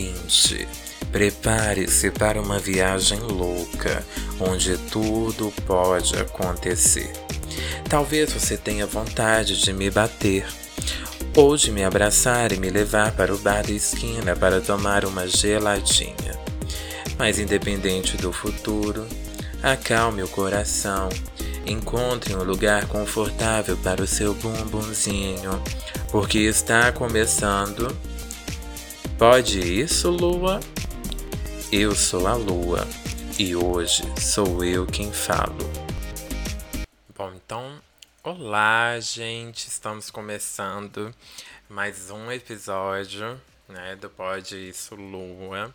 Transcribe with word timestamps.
ouvinte, 0.00 0.66
prepare-se 1.12 2.10
para 2.10 2.40
uma 2.40 2.58
viagem 2.58 3.18
louca, 3.20 4.04
onde 4.40 4.78
tudo 4.90 5.52
pode 5.66 6.16
acontecer. 6.16 7.12
Talvez 7.88 8.32
você 8.32 8.56
tenha 8.56 8.86
vontade 8.86 9.60
de 9.60 9.72
me 9.72 9.90
bater, 9.90 10.46
ou 11.36 11.56
de 11.56 11.70
me 11.70 11.84
abraçar 11.84 12.52
e 12.52 12.56
me 12.56 12.70
levar 12.70 13.12
para 13.12 13.34
o 13.34 13.38
bar 13.38 13.62
da 13.62 13.72
esquina 13.72 14.34
para 14.34 14.60
tomar 14.60 15.04
uma 15.04 15.26
geladinha. 15.28 16.38
Mas 17.18 17.38
independente 17.38 18.16
do 18.16 18.32
futuro, 18.32 19.06
acalme 19.62 20.22
o 20.22 20.28
coração, 20.28 21.08
encontre 21.66 22.34
um 22.34 22.42
lugar 22.42 22.86
confortável 22.86 23.76
para 23.76 24.02
o 24.02 24.06
seu 24.06 24.32
bumbumzinho, 24.34 25.62
porque 26.10 26.38
está 26.38 26.90
começando 26.90 27.94
Pode 29.20 29.60
isso, 29.60 30.08
Lua? 30.08 30.60
Eu 31.70 31.94
sou 31.94 32.26
a 32.26 32.32
Lua 32.32 32.88
e 33.38 33.54
hoje 33.54 34.02
sou 34.18 34.64
eu 34.64 34.86
quem 34.86 35.12
falo. 35.12 35.58
Bom, 37.14 37.30
então, 37.34 37.82
olá, 38.24 38.98
gente. 38.98 39.68
Estamos 39.68 40.10
começando 40.10 41.14
mais 41.68 42.10
um 42.10 42.32
episódio, 42.32 43.38
né, 43.68 43.94
do 43.94 44.08
Pode 44.08 44.70
isso, 44.70 44.94
Lua. 44.94 45.70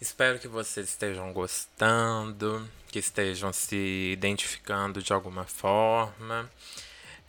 Espero 0.00 0.38
que 0.38 0.48
vocês 0.48 0.88
estejam 0.88 1.30
gostando, 1.34 2.66
que 2.90 3.00
estejam 3.00 3.52
se 3.52 4.12
identificando 4.14 5.02
de 5.02 5.12
alguma 5.12 5.44
forma. 5.44 6.50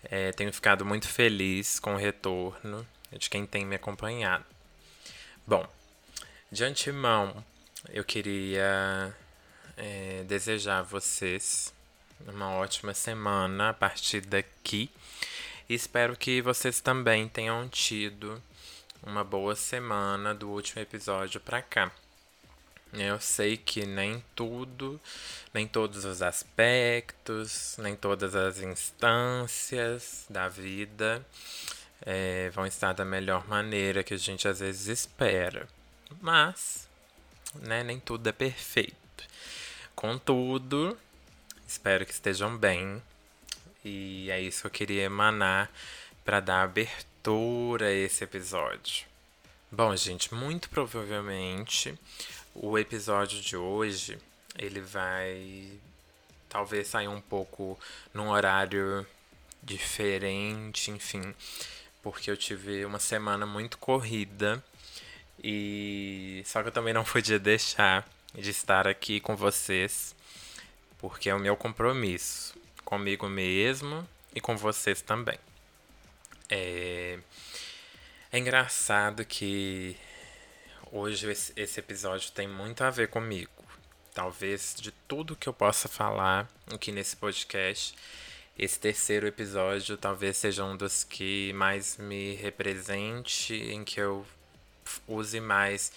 É, 0.05 0.32
tenho 0.32 0.54
ficado 0.54 0.85
muito 0.85 1.10
feliz 1.10 1.82
com 1.82 1.96
o 1.96 1.98
retorno 1.98 2.87
de 3.12 3.30
quem 3.30 3.46
tem 3.46 3.65
me 3.65 3.76
acompanhado. 3.76 4.46
Bom, 5.50 5.68
de 6.52 6.64
antemão, 6.64 7.44
eu 7.90 8.04
queria 8.04 9.12
é, 9.76 10.24
desejar 10.28 10.78
a 10.78 10.84
vocês 10.84 11.74
uma 12.28 12.52
ótima 12.52 12.94
semana 12.94 13.70
a 13.70 13.74
partir 13.74 14.22
daqui. 14.22 14.92
Espero 15.68 16.16
que 16.16 16.40
vocês 16.40 16.82
também 16.82 17.27
tenham 17.27 17.68
tido 17.68 18.40
uma 19.02 19.24
boa 19.24 19.55
semana 19.55 20.36
do 20.36 20.50
último 20.50 20.84
episódio 20.84 21.42
para 21.42 21.64
cá. 21.64 21.92
Eu 22.94 23.20
sei 23.20 23.58
que 23.58 23.88
nem 23.88 24.24
tudo, 24.36 25.02
nem 25.52 25.68
todos 25.68 26.05
os 26.05 26.22
aspectos, 26.22 27.76
nem 27.80 27.96
todas 27.96 28.36
as 28.36 28.60
instâncias 28.60 30.27
da 30.30 30.48
vida 30.48 31.26
é, 32.12 32.49
vão 32.49 32.65
estar 32.65 32.91
da 32.93 33.05
melhor 33.05 33.48
maneira 33.48 34.04
que 34.04 34.15
a 34.15 34.18
gente 34.18 34.48
às 34.48 34.62
vezes 34.62 34.88
espera. 34.88 35.68
Mas, 36.20 36.90
né, 37.54 37.84
nem 37.84 37.99
tudo 37.99 38.27
é 38.27 38.32
perfeito. 38.32 38.96
Contudo, 39.93 40.98
espero 41.68 42.04
que 42.07 42.12
estejam 42.12 42.57
bem. 42.57 42.99
E 43.85 44.27
é 44.32 44.41
isso 44.41 44.62
que 44.62 44.68
eu 44.68 44.71
queria 44.71 45.04
emanar 45.04 45.71
para 46.26 46.40
dar 46.40 46.63
abertura 46.63 47.85
a 47.85 47.93
esse 47.93 48.24
episódio. 48.24 49.05
Bom, 49.71 49.96
gente, 49.96 50.34
muito 50.34 50.68
provavelmente 50.68 51.93
o 52.55 52.76
episódio 52.80 53.40
de 53.40 53.55
hoje 53.55 54.18
ele 54.57 54.82
vai 54.82 55.80
talvez 56.49 56.87
sair 56.87 57.07
um 57.07 57.21
pouco 57.21 57.80
num 58.12 58.30
horário 58.30 59.05
diferente, 59.62 60.90
enfim 60.90 61.35
porque 62.02 62.32
eu 62.32 62.38
tive 62.38 62.86
uma 62.86 63.00
semana 63.00 63.46
muito 63.46 63.78
corrida 63.78 64.64
e 65.44 66.42
só 66.46 66.62
que 66.62 66.70
eu 66.70 66.72
também 66.72 66.94
não 66.94 67.04
podia 67.06 67.40
deixar 67.40 68.08
de 68.34 68.50
estar 68.50 68.88
aqui 68.88 69.20
com 69.20 69.36
vocês, 69.36 70.16
porque 70.98 71.30
é 71.30 71.36
o 71.36 71.40
meu 71.40 71.56
compromisso 71.56 72.56
comigo 72.86 73.28
mesmo 73.28 74.08
e 74.34 74.42
com 74.42 74.56
vocês 74.56 75.02
também. 75.02 75.40
É, 76.50 77.20
é 78.32 78.38
engraçado 78.38 79.24
que 79.26 79.96
hoje 80.92 81.28
esse 81.56 81.80
episódio 81.80 82.32
tem 82.32 82.48
muito 82.48 82.84
a 82.84 82.90
ver 82.90 83.08
comigo. 83.09 83.52
Talvez 84.14 84.76
de 84.80 84.92
tudo 84.92 85.36
que 85.36 85.48
eu 85.48 85.54
possa 85.54 85.88
falar 85.88 86.50
aqui 86.74 86.92
nesse 86.92 87.16
podcast, 87.16 87.96
esse 88.59 88.80
terceiro 88.80 89.25
episódio 89.25 89.96
talvez 89.96 90.36
seja 90.38 90.66
um 90.66 90.75
dos 90.75 91.03
que 91.03 91.53
mais 91.53 91.97
me 91.97 92.36
represente, 92.36 93.53
em 93.53 93.84
que 93.86 94.02
eu 94.02 94.25
use 95.08 95.40
mais. 95.40 95.92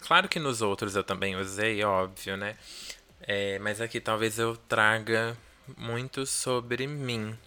Claro 0.00 0.28
que 0.28 0.40
nos 0.40 0.60
outros 0.60 0.96
eu 0.96 1.04
também 1.04 1.36
usei, 1.36 1.84
óbvio, 1.84 2.36
né? 2.36 2.56
É, 3.22 3.58
mas 3.60 3.80
aqui 3.80 4.00
talvez 4.00 4.38
eu 4.38 4.56
traga 4.56 5.36
muito 5.76 6.26
sobre 6.26 6.86
mim. 6.86 7.38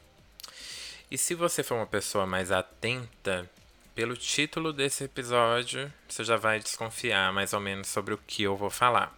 E 1.12 1.18
se 1.18 1.36
você 1.36 1.62
for 1.62 1.76
uma 1.76 1.86
pessoa 1.86 2.26
mais 2.26 2.52
atenta, 2.52 3.50
pelo 3.94 4.16
título 4.16 4.72
desse 4.72 5.04
episódio, 5.04 5.92
você 6.08 6.24
já 6.24 6.38
vai 6.38 6.60
desconfiar 6.60 7.34
mais 7.34 7.52
ou 7.52 7.60
menos 7.60 7.88
sobre 7.88 8.14
o 8.14 8.18
que 8.18 8.44
eu 8.44 8.56
vou 8.56 8.70
falar. 8.70 9.14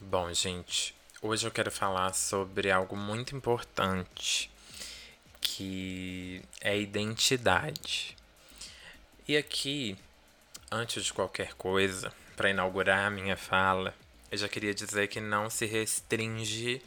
Bom, 0.00 0.32
gente, 0.32 0.95
Hoje 1.28 1.44
eu 1.44 1.50
quero 1.50 1.72
falar 1.72 2.14
sobre 2.14 2.70
algo 2.70 2.96
muito 2.96 3.34
importante, 3.34 4.48
que 5.40 6.40
é 6.60 6.78
identidade. 6.78 8.16
E 9.26 9.36
aqui, 9.36 9.98
antes 10.70 11.04
de 11.04 11.12
qualquer 11.12 11.54
coisa, 11.54 12.12
para 12.36 12.50
inaugurar 12.50 13.08
a 13.08 13.10
minha 13.10 13.36
fala, 13.36 13.92
eu 14.30 14.38
já 14.38 14.48
queria 14.48 14.72
dizer 14.72 15.08
que 15.08 15.20
não 15.20 15.50
se 15.50 15.66
restringe 15.66 16.80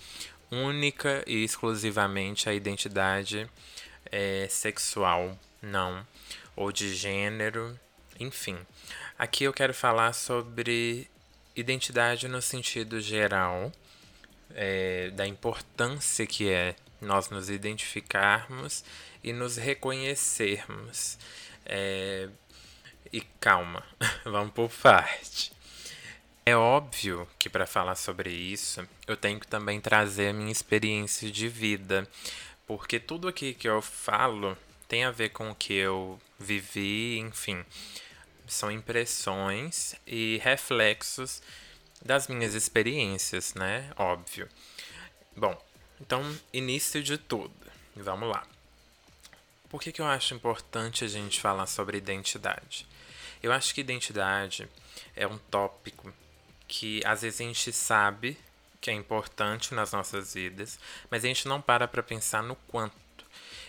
única 0.49 1.21
e 1.27 1.43
exclusivamente 1.43 2.47
à 2.47 2.53
identidade 2.53 3.45
é, 4.09 4.47
sexual, 4.49 5.37
não, 5.61 6.07
ou 6.55 6.71
de 6.71 6.95
gênero, 6.95 7.77
enfim. 8.17 8.57
Aqui 9.17 9.43
eu 9.43 9.51
quero 9.51 9.73
falar 9.73 10.13
sobre 10.13 11.09
identidade 11.57 12.29
no 12.29 12.41
sentido 12.41 13.01
geral 13.01 13.69
é, 14.55 15.09
da 15.11 15.27
importância 15.27 16.25
que 16.25 16.49
é 16.49 16.75
nós 17.01 17.29
nos 17.29 17.49
identificarmos 17.49 18.83
e 19.23 19.31
nos 19.31 19.57
reconhecermos. 19.57 21.17
É, 21.65 22.29
e 23.11 23.21
calma, 23.39 23.83
vamos 24.23 24.53
por 24.53 24.69
parte. 24.69 25.51
É 26.45 26.55
óbvio 26.55 27.27
que 27.37 27.49
para 27.49 27.67
falar 27.67 27.95
sobre 27.95 28.31
isso, 28.31 28.87
eu 29.05 29.15
tenho 29.15 29.39
que 29.39 29.47
também 29.47 29.79
trazer 29.79 30.29
a 30.29 30.33
minha 30.33 30.51
experiência 30.51 31.29
de 31.29 31.47
vida, 31.47 32.07
porque 32.65 32.99
tudo 32.99 33.27
aqui 33.27 33.53
que 33.53 33.69
eu 33.69 33.81
falo 33.81 34.57
tem 34.87 35.03
a 35.03 35.11
ver 35.11 35.29
com 35.29 35.51
o 35.51 35.55
que 35.55 35.73
eu 35.73 36.19
vivi, 36.39 37.19
enfim, 37.19 37.63
são 38.47 38.71
impressões 38.71 39.95
e 40.07 40.39
reflexos 40.43 41.41
das 42.01 42.27
minhas 42.27 42.53
experiências, 42.53 43.53
né? 43.53 43.91
Óbvio. 43.95 44.47
Bom, 45.35 45.59
então, 45.99 46.23
início 46.53 47.03
de 47.03 47.17
tudo. 47.17 47.53
Vamos 47.95 48.29
lá. 48.29 48.45
Por 49.69 49.81
que, 49.81 49.91
que 49.91 50.01
eu 50.01 50.05
acho 50.05 50.33
importante 50.33 51.03
a 51.03 51.07
gente 51.07 51.39
falar 51.39 51.67
sobre 51.67 51.97
identidade? 51.97 52.87
Eu 53.41 53.51
acho 53.51 53.73
que 53.73 53.81
identidade 53.81 54.67
é 55.15 55.27
um 55.27 55.37
tópico 55.37 56.11
que 56.67 57.01
às 57.05 57.21
vezes 57.21 57.41
a 57.41 57.43
gente 57.43 57.71
sabe 57.71 58.37
que 58.81 58.89
é 58.89 58.93
importante 58.93 59.73
nas 59.73 59.91
nossas 59.91 60.33
vidas, 60.33 60.79
mas 61.09 61.23
a 61.23 61.27
gente 61.27 61.47
não 61.47 61.61
para 61.61 61.87
para 61.87 62.01
pensar 62.01 62.41
no 62.41 62.55
quanto. 62.55 62.95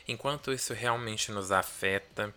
Enquanto 0.06 0.52
isso 0.52 0.72
realmente 0.72 1.30
nos 1.32 1.50
afeta, 1.50 2.34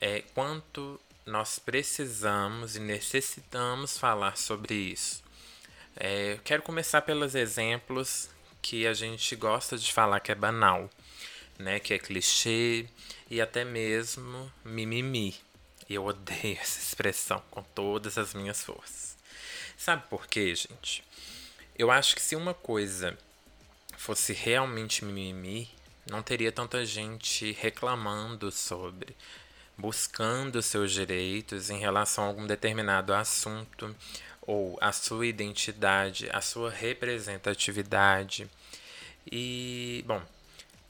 é, 0.00 0.22
quanto 0.34 1.00
nós 1.26 1.58
precisamos 1.58 2.76
e 2.76 2.80
necessitamos 2.80 3.98
falar 3.98 4.36
sobre 4.36 4.74
isso. 4.74 5.22
É, 5.96 6.38
quero 6.44 6.62
começar 6.62 7.02
pelos 7.02 7.34
exemplos 7.34 8.28
que 8.62 8.86
a 8.86 8.94
gente 8.94 9.34
gosta 9.36 9.76
de 9.76 9.92
falar 9.92 10.20
que 10.20 10.32
é 10.32 10.34
banal, 10.34 10.88
né? 11.58 11.80
Que 11.80 11.94
é 11.94 11.98
clichê 11.98 12.86
e 13.30 13.40
até 13.40 13.64
mesmo 13.64 14.50
mimimi. 14.64 15.34
Eu 15.88 16.04
odeio 16.04 16.58
essa 16.60 16.78
expressão 16.78 17.42
com 17.50 17.62
todas 17.62 18.16
as 18.16 18.34
minhas 18.34 18.62
forças. 18.62 19.16
Sabe 19.76 20.04
por 20.08 20.26
quê, 20.26 20.54
gente? 20.54 21.02
Eu 21.76 21.90
acho 21.90 22.14
que 22.14 22.22
se 22.22 22.36
uma 22.36 22.54
coisa 22.54 23.16
fosse 23.96 24.32
realmente 24.32 25.04
mimimi, 25.04 25.68
não 26.08 26.22
teria 26.22 26.52
tanta 26.52 26.84
gente 26.84 27.52
reclamando 27.52 28.50
sobre, 28.50 29.16
buscando 29.76 30.62
seus 30.62 30.92
direitos 30.92 31.70
em 31.70 31.78
relação 31.78 32.24
a 32.24 32.26
algum 32.28 32.46
determinado 32.46 33.14
assunto, 33.14 33.94
ou 34.50 34.76
a 34.80 34.90
sua 34.90 35.28
identidade, 35.28 36.28
a 36.32 36.40
sua 36.40 36.70
representatividade. 36.70 38.50
E, 39.30 40.02
bom, 40.04 40.20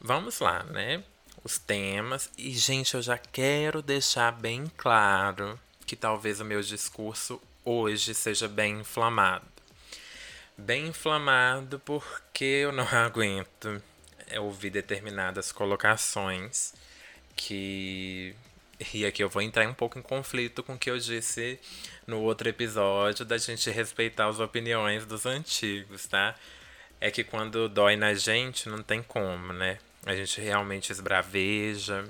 vamos 0.00 0.40
lá, 0.40 0.62
né? 0.62 1.04
Os 1.44 1.58
temas. 1.58 2.30
E, 2.38 2.52
gente, 2.52 2.94
eu 2.94 3.02
já 3.02 3.18
quero 3.18 3.82
deixar 3.82 4.32
bem 4.32 4.64
claro 4.78 5.60
que 5.86 5.94
talvez 5.94 6.40
o 6.40 6.44
meu 6.44 6.62
discurso 6.62 7.38
hoje 7.62 8.14
seja 8.14 8.48
bem 8.48 8.80
inflamado. 8.80 9.44
Bem 10.56 10.86
inflamado 10.86 11.78
porque 11.80 12.44
eu 12.44 12.72
não 12.72 12.88
aguento 12.96 13.82
ouvir 14.38 14.70
determinadas 14.70 15.52
colocações 15.52 16.72
que. 17.36 18.34
E 18.94 19.04
aqui 19.04 19.22
eu 19.22 19.28
vou 19.28 19.42
entrar 19.42 19.68
um 19.68 19.74
pouco 19.74 19.98
em 19.98 20.02
conflito 20.02 20.62
com 20.62 20.72
o 20.74 20.78
que 20.78 20.90
eu 20.90 20.98
disse 20.98 21.60
no 22.06 22.22
outro 22.22 22.48
episódio 22.48 23.26
da 23.26 23.36
gente 23.36 23.70
respeitar 23.70 24.26
as 24.26 24.40
opiniões 24.40 25.04
dos 25.04 25.26
antigos, 25.26 26.06
tá? 26.06 26.34
É 26.98 27.10
que 27.10 27.22
quando 27.22 27.68
dói 27.68 27.94
na 27.96 28.14
gente, 28.14 28.68
não 28.70 28.82
tem 28.82 29.02
como, 29.02 29.52
né? 29.52 29.78
A 30.06 30.14
gente 30.14 30.40
realmente 30.40 30.90
esbraveja, 30.90 32.08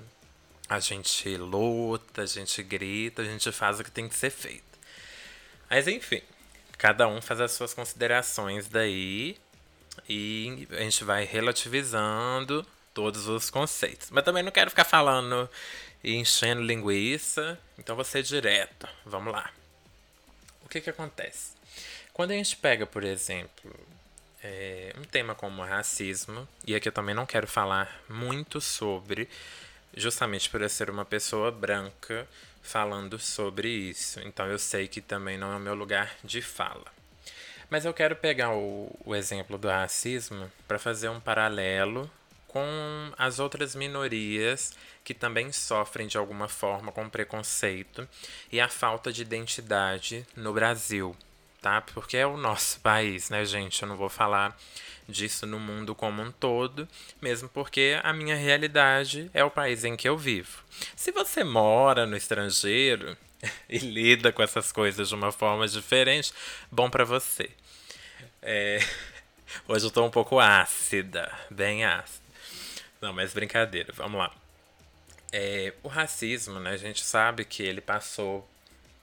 a 0.69 0.79
gente 0.79 1.37
luta, 1.37 2.23
a 2.23 2.27
gente 2.27 2.63
grita, 2.63 3.23
a 3.23 3.25
gente 3.25 3.51
faz 3.51 3.81
o 3.81 3.85
que 3.85 3.91
tem 3.91 4.09
que 4.09 4.15
ser 4.15 4.31
feito. 4.31 4.79
Mas 5.69 5.89
enfim, 5.89 6.23
cada 6.79 7.09
um 7.09 7.21
faz 7.21 7.41
as 7.41 7.51
suas 7.51 7.75
considerações 7.75 8.69
daí 8.69 9.37
e 10.09 10.69
a 10.71 10.83
gente 10.83 11.03
vai 11.03 11.25
relativizando 11.25 12.65
todos 12.95 13.27
os 13.27 13.51
conceitos. 13.51 14.09
Mas 14.11 14.25
também 14.25 14.43
não 14.43 14.53
quero 14.53 14.71
ficar 14.71 14.85
falando 14.85 15.51
e 16.03 16.17
enchendo 16.17 16.63
linguiça, 16.63 17.59
então 17.79 17.95
vou 17.95 18.05
ser 18.05 18.23
direto. 18.23 18.89
Vamos 19.05 19.33
lá. 19.33 19.51
O 20.65 20.69
que 20.69 20.81
que 20.81 20.91
acontece? 20.91 21.53
Quando 22.13 22.33
a 22.33 22.35
gente 22.35 22.57
pega, 22.57 22.87
por 22.87 23.05
exemplo, 23.05 23.75
é, 24.43 24.95
um 24.99 25.05
tema 25.05 25.35
como 25.35 25.63
racismo, 25.63 26.49
e 26.67 26.75
aqui 26.75 26.89
eu 26.89 26.93
também 26.93 27.15
não 27.15 27.27
quero 27.27 27.47
falar 27.47 28.03
muito 28.09 28.61
sobre, 28.61 29.29
justamente 29.97 30.49
por 30.49 30.63
eu 30.63 30.69
ser 30.69 30.91
uma 30.91 31.05
pessoa 31.05 31.51
branca 31.51 32.27
falando 32.63 33.19
sobre 33.19 33.69
isso. 33.69 34.21
Então 34.21 34.47
eu 34.47 34.59
sei 34.59 34.89
que 34.89 35.01
também 35.01 35.39
não 35.39 35.53
é 35.53 35.57
o 35.57 35.61
meu 35.61 35.75
lugar 35.75 36.17
de 36.23 36.43
fala. 36.43 36.87
Mas 37.69 37.85
eu 37.85 37.95
quero 37.95 38.17
pegar 38.17 38.51
o, 38.53 38.91
o 39.05 39.15
exemplo 39.15 39.57
do 39.57 39.69
racismo 39.69 40.51
para 40.67 40.79
fazer 40.79 41.09
um 41.09 41.21
paralelo 41.21 42.11
com 42.51 43.13
as 43.17 43.39
outras 43.39 43.77
minorias 43.77 44.73
que 45.05 45.15
também 45.15 45.53
sofrem 45.53 46.09
de 46.09 46.19
alguma 46.19 46.49
forma 46.49 46.91
com 46.91 47.09
preconceito 47.09 48.09
e 48.51 48.61
a 48.61 48.69
falta 48.69 49.13
de 49.13 49.23
identidade 49.23 50.27
no 50.35 50.53
Brasil, 50.53 51.17
tá? 51.63 51.81
Porque 51.81 52.17
é 52.17 52.27
o 52.27 52.37
nosso 52.37 52.81
país, 52.81 53.31
né, 53.31 53.45
gente? 53.45 53.81
Eu 53.81 53.89
não 53.89 53.97
vou 53.97 54.09
falar 54.09 54.59
disso 55.09 55.47
no 55.47 55.61
mundo 55.61 55.95
como 55.95 56.23
um 56.23 56.33
todo, 56.33 56.89
mesmo 57.23 57.49
porque 57.49 58.01
a 58.03 58.13
minha 58.13 58.35
realidade 58.35 59.31
é 59.33 59.45
o 59.45 59.51
país 59.51 59.85
em 59.85 59.97
que 59.97 60.09
eu 60.09 60.19
vivo. 60.19 60.65
Se 60.97 61.13
você 61.13 61.45
mora 61.45 62.05
no 62.05 62.17
estrangeiro 62.17 63.17
e 63.69 63.79
lida 63.79 64.33
com 64.33 64.43
essas 64.43 64.73
coisas 64.73 65.09
de 65.09 65.15
uma 65.15 65.31
forma 65.31 65.69
diferente, 65.69 66.33
bom 66.71 66.91
para 66.91 67.05
você. 67.05 67.49
É... 68.43 68.81
Hoje 69.67 69.87
eu 69.87 69.91
tô 69.91 70.05
um 70.05 70.11
pouco 70.11 70.39
ácida, 70.41 71.33
bem 71.49 71.85
ácida. 71.85 72.20
Não, 73.01 73.13
mas 73.13 73.33
brincadeira, 73.33 73.93
vamos 73.95 74.19
lá. 74.19 74.31
É, 75.33 75.73
o 75.83 75.89
racismo, 75.89 76.59
né, 76.61 76.73
a 76.73 76.77
gente 76.77 77.03
sabe 77.03 77.45
que 77.45 77.63
ele 77.63 77.81
passou 77.81 78.49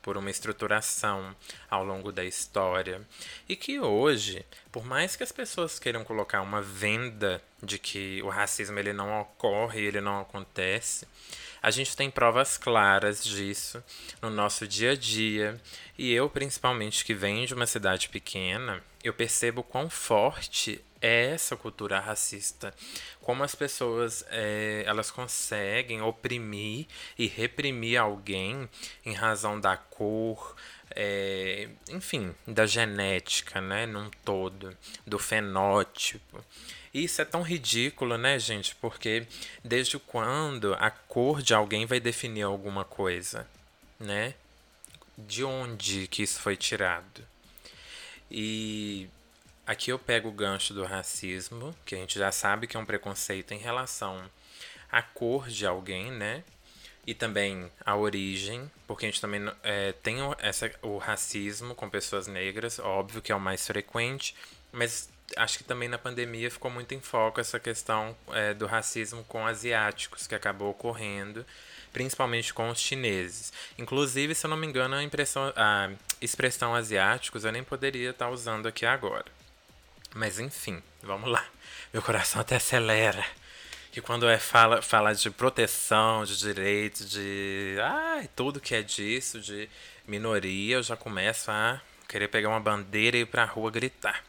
por 0.07 0.17
uma 0.17 0.29
estruturação 0.29 1.35
ao 1.69 1.83
longo 1.83 2.13
da 2.13 2.23
história 2.23 3.01
e 3.49 3.57
que 3.57 3.79
hoje, 3.79 4.45
por 4.71 4.85
mais 4.85 5.15
que 5.17 5.23
as 5.23 5.33
pessoas 5.33 5.79
queiram 5.79 6.03
colocar 6.05 6.41
uma 6.41 6.61
venda 6.61 7.41
de 7.61 7.77
que 7.77 8.21
o 8.23 8.29
racismo 8.29 8.79
ele 8.79 8.94
não 8.94 9.19
ocorre, 9.19 9.81
ele 9.81 9.99
não 9.99 10.21
acontece, 10.21 11.05
a 11.61 11.71
gente 11.71 11.97
tem 11.97 12.09
provas 12.09 12.57
claras 12.57 13.21
disso 13.21 13.83
no 14.21 14.29
nosso 14.29 14.65
dia 14.65 14.91
a 14.91 14.95
dia 14.95 15.59
e 15.97 16.13
eu 16.13 16.29
principalmente 16.29 17.03
que 17.03 17.13
venho 17.13 17.45
de 17.45 17.53
uma 17.53 17.65
cidade 17.65 18.07
pequena, 18.07 18.81
eu 19.07 19.13
percebo 19.13 19.63
quão 19.63 19.89
forte 19.89 20.83
é 21.01 21.31
essa 21.31 21.56
cultura 21.56 22.00
racista. 22.00 22.74
Como 23.21 23.44
as 23.44 23.56
pessoas 23.56 24.25
é, 24.30 24.83
elas 24.86 25.12
conseguem 25.12 26.01
oprimir 26.01 26.88
e 27.18 27.27
reprimir 27.27 27.98
alguém 27.98 28.68
em 29.06 29.13
razão 29.13 29.59
da 29.59 29.77
cor, 29.77 30.56
é, 30.92 31.69
enfim, 31.89 32.33
da 32.45 32.65
genética, 32.65 33.62
né, 33.62 33.86
num 33.86 34.09
todo, 34.25 34.75
do 35.06 35.19
fenótipo. 35.19 36.44
Isso 36.94 37.21
é 37.21 37.25
tão 37.25 37.44
ridículo, 37.44 38.18
né, 38.18 38.39
gente? 38.39 38.75
Porque 38.75 39.27
desde 39.63 40.00
quando 40.00 40.74
a 40.75 40.89
cor 40.89 41.42
de 41.42 41.54
alguém 41.54 41.86
vai 41.86 42.00
definir 42.00 42.44
alguma 42.44 42.83
coisa, 42.83 43.48
né? 44.00 44.33
De 45.18 45.44
onde 45.44 46.07
que 46.07 46.24
isso 46.24 46.39
foi 46.39 46.56
tirado? 46.56 47.24
E 48.29 49.09
Aqui 49.68 49.91
eu 49.91 50.00
pego 50.00 50.29
o 50.29 50.31
gancho 50.31 50.74
do 50.74 50.85
racismo, 50.85 51.75
que 51.85 51.94
a 51.94 51.97
gente 51.97 52.18
já 52.18 52.31
sabe 52.31 52.68
que 52.68 52.77
é 52.77 52.79
um 52.79 52.85
preconceito 52.85 53.53
em 53.53 53.57
relação 53.57 54.24
à 54.89 55.01
cor 55.01 55.50
de 55.50 55.68
alguém, 55.68 56.09
né? 56.09 56.41
E 57.06 57.13
também 57.13 57.69
a 57.85 57.94
origem, 57.94 58.71
porque 58.88 59.06
a 59.06 59.09
gente 59.09 59.19
também 59.19 59.41
é, 59.62 59.91
tem 59.91 60.19
essa, 60.39 60.71
o 60.81 60.97
racismo 60.97 61.75
com 61.75 61.89
pessoas 61.89 62.27
negras, 62.27 62.79
óbvio 62.79 63.21
que 63.21 63.29
é 63.29 63.35
o 63.35 63.41
mais 63.41 63.68
frequente, 63.68 64.33
mas 64.71 65.09
acho 65.35 65.57
que 65.57 65.65
também 65.65 65.89
na 65.89 65.97
pandemia 65.97 66.50
ficou 66.50 66.71
muito 66.71 66.94
em 66.94 67.01
foco 67.01 67.41
essa 67.41 67.59
questão 67.59 68.15
é, 68.31 68.53
do 68.53 68.65
racismo 68.65 69.25
com 69.25 69.45
asiáticos, 69.45 70.27
que 70.27 70.35
acabou 70.35 70.69
ocorrendo, 70.69 71.45
principalmente 71.97 72.53
com 72.53 72.69
os 72.69 72.79
chineses. 72.79 73.51
Inclusive, 73.75 74.35
se 74.35 74.45
eu 74.45 74.49
não 74.51 74.55
me 74.55 74.67
engano, 74.67 74.95
a, 74.95 74.99
a 75.55 75.89
expressão 76.21 76.75
asiáticos 76.75 77.44
eu 77.44 77.51
nem 77.51 77.63
poderia 77.63 78.11
estar 78.11 78.29
usando 78.29 78.67
aqui 78.67 78.85
agora. 78.85 79.25
Mas 80.13 80.39
enfim, 80.39 80.79
vamos 81.01 81.27
lá. 81.27 81.44
Meu 81.91 82.03
coração 82.03 82.39
até 82.39 82.57
acelera. 82.57 83.25
Que 83.91 83.99
quando 83.99 84.29
é 84.29 84.38
fala, 84.38 84.79
fala 84.79 85.15
de 85.15 85.31
proteção, 85.31 86.23
de 86.23 86.38
direito, 86.38 87.03
de. 87.03 87.77
Ai, 87.81 88.29
tudo 88.35 88.61
que 88.61 88.75
é 88.75 88.83
disso, 88.83 89.41
de 89.41 89.67
minoria, 90.07 90.75
eu 90.75 90.83
já 90.83 90.95
começo 90.95 91.49
a 91.49 91.81
querer 92.07 92.27
pegar 92.27 92.49
uma 92.49 92.59
bandeira 92.59 93.17
e 93.17 93.21
ir 93.21 93.25
pra 93.25 93.44
rua 93.44 93.71
gritar. 93.71 94.23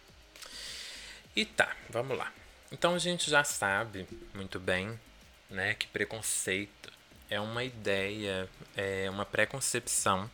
E 1.37 1.45
tá, 1.45 1.77
vamos 1.91 2.17
lá. 2.17 2.33
Então 2.73 2.95
a 2.95 2.99
gente 2.99 3.31
já 3.31 3.45
sabe 3.45 4.07
muito 4.33 4.59
bem, 4.59 4.99
né, 5.51 5.75
que 5.75 5.87
preconceito 5.87 6.78
é 7.31 7.41
uma 7.41 7.65
ideia, 7.65 8.49
é 8.77 9.09
uma 9.11 9.25
preconcepção 9.25 10.31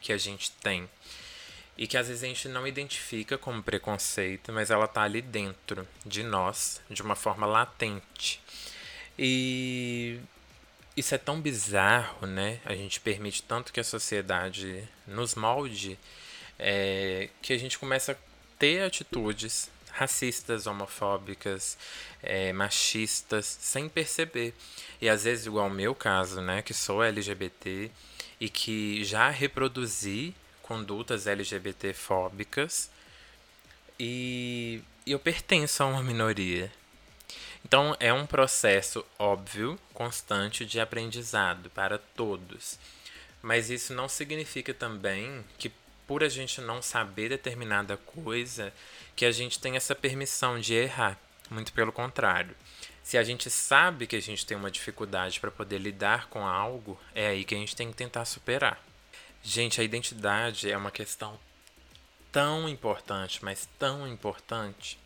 que 0.00 0.12
a 0.12 0.18
gente 0.18 0.50
tem 0.52 0.88
e 1.76 1.86
que 1.86 1.96
às 1.96 2.08
vezes 2.08 2.22
a 2.22 2.26
gente 2.26 2.48
não 2.48 2.66
identifica 2.66 3.36
como 3.36 3.62
preconceito, 3.62 4.52
mas 4.52 4.70
ela 4.70 4.86
tá 4.86 5.02
ali 5.02 5.20
dentro 5.20 5.86
de 6.06 6.22
nós, 6.22 6.80
de 6.88 7.02
uma 7.02 7.16
forma 7.16 7.46
latente. 7.46 8.40
E 9.18 10.20
isso 10.96 11.14
é 11.14 11.18
tão 11.18 11.40
bizarro, 11.40 12.26
né? 12.26 12.60
A 12.64 12.74
gente 12.74 13.00
permite 13.00 13.42
tanto 13.42 13.72
que 13.72 13.80
a 13.80 13.84
sociedade 13.84 14.88
nos 15.06 15.34
molde 15.34 15.98
é, 16.58 17.28
que 17.42 17.52
a 17.52 17.58
gente 17.58 17.78
começa 17.78 18.12
a 18.12 18.16
ter 18.58 18.82
atitudes 18.82 19.68
racistas, 19.94 20.66
homofóbicas, 20.66 21.78
é, 22.22 22.52
machistas, 22.52 23.46
sem 23.46 23.88
perceber. 23.88 24.52
E 25.00 25.08
às 25.08 25.24
vezes, 25.24 25.46
igual 25.46 25.68
o 25.68 25.70
meu 25.70 25.94
caso, 25.94 26.40
né, 26.40 26.62
que 26.62 26.74
sou 26.74 27.02
LGBT 27.02 27.90
e 28.40 28.48
que 28.48 29.04
já 29.04 29.30
reproduzi 29.30 30.34
condutas 30.62 31.26
LGBT-fóbicas 31.26 32.90
e 33.98 34.82
eu 35.06 35.18
pertenço 35.18 35.82
a 35.82 35.86
uma 35.86 36.02
minoria. 36.02 36.72
Então 37.64 37.96
é 38.00 38.12
um 38.12 38.26
processo 38.26 39.04
óbvio, 39.18 39.78
constante 39.92 40.66
de 40.66 40.80
aprendizado 40.80 41.70
para 41.70 41.98
todos. 41.98 42.78
Mas 43.40 43.70
isso 43.70 43.94
não 43.94 44.08
significa 44.08 44.74
também 44.74 45.44
que 45.56 45.70
por 46.06 46.22
a 46.22 46.28
gente 46.28 46.60
não 46.60 46.82
saber 46.82 47.28
determinada 47.28 47.96
coisa, 47.96 48.72
que 49.16 49.24
a 49.24 49.32
gente 49.32 49.58
tem 49.58 49.76
essa 49.76 49.94
permissão 49.94 50.58
de 50.58 50.74
errar. 50.74 51.18
Muito 51.50 51.72
pelo 51.72 51.92
contrário. 51.92 52.54
Se 53.02 53.18
a 53.18 53.22
gente 53.22 53.50
sabe 53.50 54.06
que 54.06 54.16
a 54.16 54.22
gente 54.22 54.46
tem 54.46 54.56
uma 54.56 54.70
dificuldade 54.70 55.38
para 55.38 55.50
poder 55.50 55.78
lidar 55.78 56.28
com 56.28 56.46
algo, 56.46 56.98
é 57.14 57.28
aí 57.28 57.44
que 57.44 57.54
a 57.54 57.58
gente 57.58 57.76
tem 57.76 57.90
que 57.90 57.96
tentar 57.96 58.24
superar. 58.24 58.82
Gente, 59.42 59.80
a 59.80 59.84
identidade 59.84 60.70
é 60.70 60.76
uma 60.76 60.90
questão 60.90 61.38
tão 62.32 62.66
importante, 62.68 63.44
mas 63.44 63.68
tão 63.78 64.08
importante, 64.08 64.98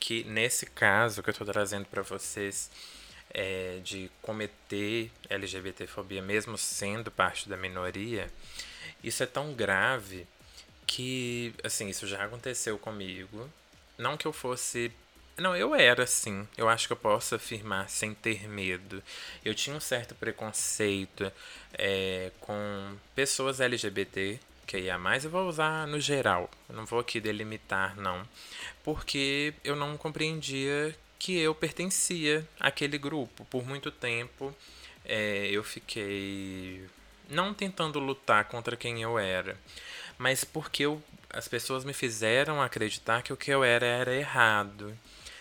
que 0.00 0.24
nesse 0.24 0.66
caso 0.66 1.22
que 1.22 1.30
eu 1.30 1.32
estou 1.32 1.46
trazendo 1.46 1.86
para 1.86 2.02
vocês 2.02 2.70
é, 3.30 3.80
de 3.84 4.10
cometer 4.20 5.10
LGBTfobia, 5.28 6.20
mesmo 6.20 6.58
sendo 6.58 7.10
parte 7.10 7.48
da 7.48 7.56
minoria, 7.56 8.30
isso 9.02 9.22
é 9.22 9.26
tão 9.26 9.52
grave 9.54 10.26
que, 10.86 11.54
assim, 11.62 11.88
isso 11.88 12.06
já 12.06 12.24
aconteceu 12.24 12.78
comigo. 12.78 13.48
Não 13.96 14.16
que 14.16 14.26
eu 14.26 14.32
fosse 14.32 14.92
não, 15.38 15.56
eu 15.56 15.72
era 15.72 16.02
assim. 16.02 16.48
Eu 16.56 16.68
acho 16.68 16.88
que 16.88 16.92
eu 16.92 16.96
posso 16.96 17.36
afirmar 17.36 17.88
sem 17.88 18.12
ter 18.12 18.48
medo. 18.48 19.00
Eu 19.44 19.54
tinha 19.54 19.76
um 19.76 19.80
certo 19.80 20.14
preconceito 20.16 21.30
é, 21.72 22.32
com 22.40 22.96
pessoas 23.14 23.60
LGBT 23.60 24.40
QIA+, 24.68 24.98
eu 25.24 25.30
vou 25.30 25.48
usar 25.48 25.86
no 25.86 25.98
geral, 25.98 26.50
eu 26.68 26.76
não 26.76 26.84
vou 26.84 26.98
aqui 26.98 27.20
delimitar 27.20 27.96
não, 27.96 28.22
porque 28.84 29.54
eu 29.64 29.74
não 29.74 29.96
compreendia 29.96 30.94
que 31.18 31.38
eu 31.38 31.54
pertencia 31.54 32.46
àquele 32.60 32.98
grupo. 32.98 33.46
Por 33.46 33.66
muito 33.66 33.90
tempo 33.90 34.54
é, 35.06 35.48
eu 35.50 35.64
fiquei 35.64 36.84
não 37.28 37.52
tentando 37.54 37.98
lutar 37.98 38.44
contra 38.46 38.76
quem 38.76 39.02
eu 39.02 39.18
era, 39.18 39.56
mas 40.16 40.44
porque 40.44 40.84
eu, 40.84 41.02
as 41.30 41.46
pessoas 41.46 41.84
me 41.84 41.92
fizeram 41.92 42.62
acreditar 42.62 43.22
que 43.22 43.32
o 43.32 43.36
que 43.36 43.50
eu 43.50 43.62
era 43.62 43.86
era 43.86 44.14
errado. 44.14 44.96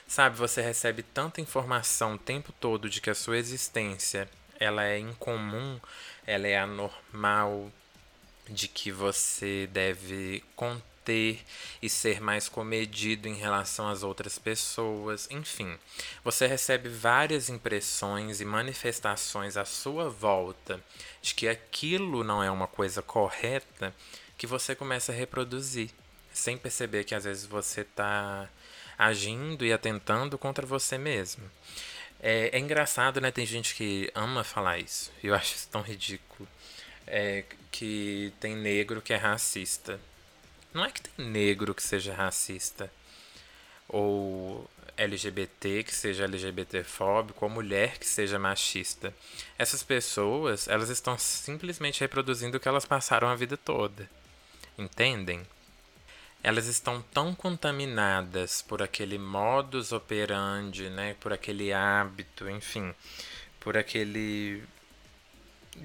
Sabe, 0.07 0.37
você 0.37 0.61
recebe 0.61 1.03
tanta 1.03 1.41
informação 1.41 2.15
o 2.15 2.19
tempo 2.19 2.53
todo 2.59 2.89
de 2.89 3.01
que 3.01 3.09
a 3.09 3.15
sua 3.15 3.37
existência 3.37 4.29
ela 4.59 4.85
é 4.85 4.97
incomum, 4.97 5.79
ela 6.25 6.47
é 6.47 6.57
anormal, 6.57 7.71
de 8.49 8.67
que 8.67 8.91
você 8.91 9.67
deve 9.71 10.43
conter 11.07 11.39
e 11.81 11.89
ser 11.89 12.19
mais 12.19 12.49
comedido 12.49 13.27
em 13.27 13.33
relação 13.33 13.87
às 13.87 14.03
outras 14.03 14.37
pessoas, 14.37 15.27
enfim. 15.31 15.77
Você 16.23 16.45
recebe 16.45 16.89
várias 16.89 17.49
impressões 17.49 18.41
e 18.41 18.45
manifestações 18.45 19.55
à 19.55 19.63
sua 19.63 20.09
volta 20.09 20.81
de 21.21 21.33
que 21.33 21.47
aquilo 21.47 22.23
não 22.23 22.43
é 22.43 22.51
uma 22.51 22.67
coisa 22.67 23.01
correta 23.01 23.95
que 24.37 24.45
você 24.45 24.75
começa 24.75 25.11
a 25.11 25.15
reproduzir, 25.15 25.89
sem 26.33 26.57
perceber 26.57 27.05
que 27.05 27.15
às 27.15 27.23
vezes 27.23 27.45
você 27.45 27.81
está 27.81 28.49
agindo 28.97 29.65
e 29.65 29.71
atentando 29.71 30.37
contra 30.37 30.65
você 30.65 30.97
mesmo. 30.97 31.43
É, 32.19 32.49
é, 32.51 32.59
engraçado, 32.59 33.21
né? 33.21 33.31
Tem 33.31 33.45
gente 33.45 33.75
que 33.75 34.11
ama 34.13 34.43
falar 34.43 34.79
isso. 34.79 35.11
Eu 35.23 35.35
acho 35.35 35.55
isso 35.55 35.67
tão 35.71 35.81
ridículo. 35.81 36.49
É, 37.05 37.45
que 37.71 38.33
tem 38.39 38.55
negro 38.55 39.01
que 39.01 39.13
é 39.13 39.17
racista. 39.17 39.99
Não 40.73 40.85
é 40.85 40.91
que 40.91 41.01
tem 41.01 41.25
negro 41.25 41.73
que 41.73 41.83
seja 41.83 42.13
racista. 42.13 42.91
Ou 43.87 44.69
LGBT 44.95 45.83
que 45.83 45.95
seja 45.95 46.25
LGBTfóbico, 46.25 47.45
ou 47.45 47.51
mulher 47.51 47.97
que 47.97 48.07
seja 48.07 48.39
machista. 48.39 49.13
Essas 49.57 49.83
pessoas, 49.83 50.67
elas 50.67 50.89
estão 50.89 51.17
simplesmente 51.17 52.01
reproduzindo 52.01 52.57
o 52.57 52.59
que 52.59 52.67
elas 52.67 52.85
passaram 52.85 53.27
a 53.27 53.35
vida 53.35 53.55
toda. 53.55 54.09
Entendem? 54.77 55.45
elas 56.43 56.67
estão 56.67 57.01
tão 57.13 57.33
contaminadas 57.35 58.61
por 58.61 58.81
aquele 58.81 59.17
modus 59.17 59.91
operandi, 59.91 60.89
né, 60.89 61.15
por 61.19 61.33
aquele 61.33 61.73
hábito, 61.73 62.49
enfim, 62.49 62.93
por 63.59 63.77
aquele 63.77 64.63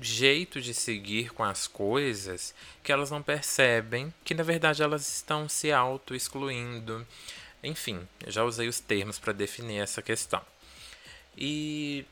jeito 0.01 0.61
de 0.61 0.73
seguir 0.73 1.31
com 1.33 1.45
as 1.45 1.67
coisas 1.67 2.55
que 2.83 2.93
elas 2.93 3.11
não 3.11 3.23
percebem 3.23 4.13
que 4.25 4.35
na 4.35 4.43
verdade 4.43 4.83
elas 4.83 5.07
estão 5.07 5.49
se 5.49 5.73
auto-excluindo. 5.73 7.07
Enfim, 7.63 8.07
já 8.27 8.45
usei 8.45 8.69
os 8.69 8.81
termos 8.81 9.19
para 9.19 9.33
definir 9.33 9.79
essa 9.79 10.03
questão. 10.03 10.43
E 11.37 12.05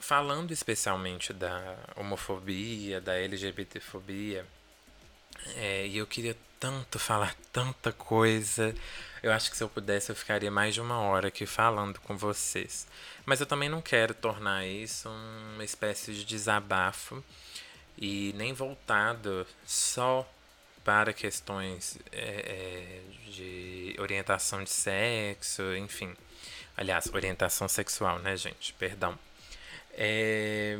falando 0.00 0.50
especialmente 0.50 1.32
da 1.32 1.76
homofobia, 1.96 3.00
da 3.00 3.14
LGBTfobia, 3.14 4.44
é, 5.56 5.86
e 5.86 5.96
eu 5.96 6.06
queria 6.06 6.36
tanto 6.62 6.96
falar 6.96 7.34
tanta 7.52 7.90
coisa. 7.90 8.72
Eu 9.20 9.32
acho 9.32 9.50
que 9.50 9.56
se 9.56 9.64
eu 9.64 9.68
pudesse 9.68 10.12
eu 10.12 10.16
ficaria 10.16 10.48
mais 10.48 10.72
de 10.72 10.80
uma 10.80 10.96
hora 11.00 11.26
aqui 11.26 11.44
falando 11.44 11.98
com 11.98 12.16
vocês. 12.16 12.86
Mas 13.26 13.40
eu 13.40 13.46
também 13.46 13.68
não 13.68 13.82
quero 13.82 14.14
tornar 14.14 14.64
isso 14.64 15.08
uma 15.08 15.64
espécie 15.64 16.14
de 16.14 16.24
desabafo 16.24 17.22
e 17.98 18.32
nem 18.36 18.52
voltado 18.52 19.44
só 19.66 20.24
para 20.84 21.12
questões 21.12 21.98
é, 22.12 23.00
de 23.26 23.96
orientação 23.98 24.62
de 24.62 24.70
sexo, 24.70 25.74
enfim. 25.76 26.14
Aliás, 26.76 27.10
orientação 27.12 27.66
sexual, 27.66 28.20
né, 28.20 28.36
gente? 28.36 28.72
Perdão. 28.74 29.18
É, 29.94 30.78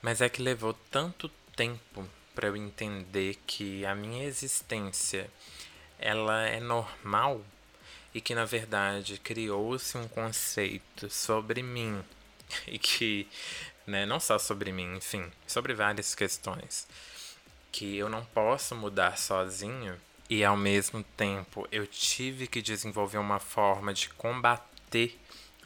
mas 0.00 0.22
é 0.22 0.28
que 0.30 0.40
levou 0.40 0.72
tanto 0.90 1.28
tempo 1.54 2.08
para 2.38 2.46
eu 2.46 2.56
entender 2.56 3.36
que 3.48 3.84
a 3.84 3.96
minha 3.96 4.24
existência 4.24 5.28
ela 5.98 6.46
é 6.46 6.60
normal 6.60 7.44
e 8.14 8.20
que 8.20 8.32
na 8.32 8.44
verdade 8.44 9.18
criou-se 9.18 9.98
um 9.98 10.06
conceito 10.06 11.10
sobre 11.10 11.64
mim 11.64 12.00
e 12.68 12.78
que 12.78 13.26
né, 13.84 14.06
não 14.06 14.20
só 14.20 14.38
sobre 14.38 14.70
mim, 14.70 14.98
enfim, 14.98 15.28
sobre 15.48 15.74
várias 15.74 16.14
questões 16.14 16.86
que 17.72 17.96
eu 17.96 18.08
não 18.08 18.24
posso 18.26 18.76
mudar 18.76 19.18
sozinho 19.18 20.00
e 20.30 20.44
ao 20.44 20.56
mesmo 20.56 21.02
tempo 21.16 21.66
eu 21.72 21.88
tive 21.88 22.46
que 22.46 22.62
desenvolver 22.62 23.18
uma 23.18 23.40
forma 23.40 23.92
de 23.92 24.10
combater 24.10 25.18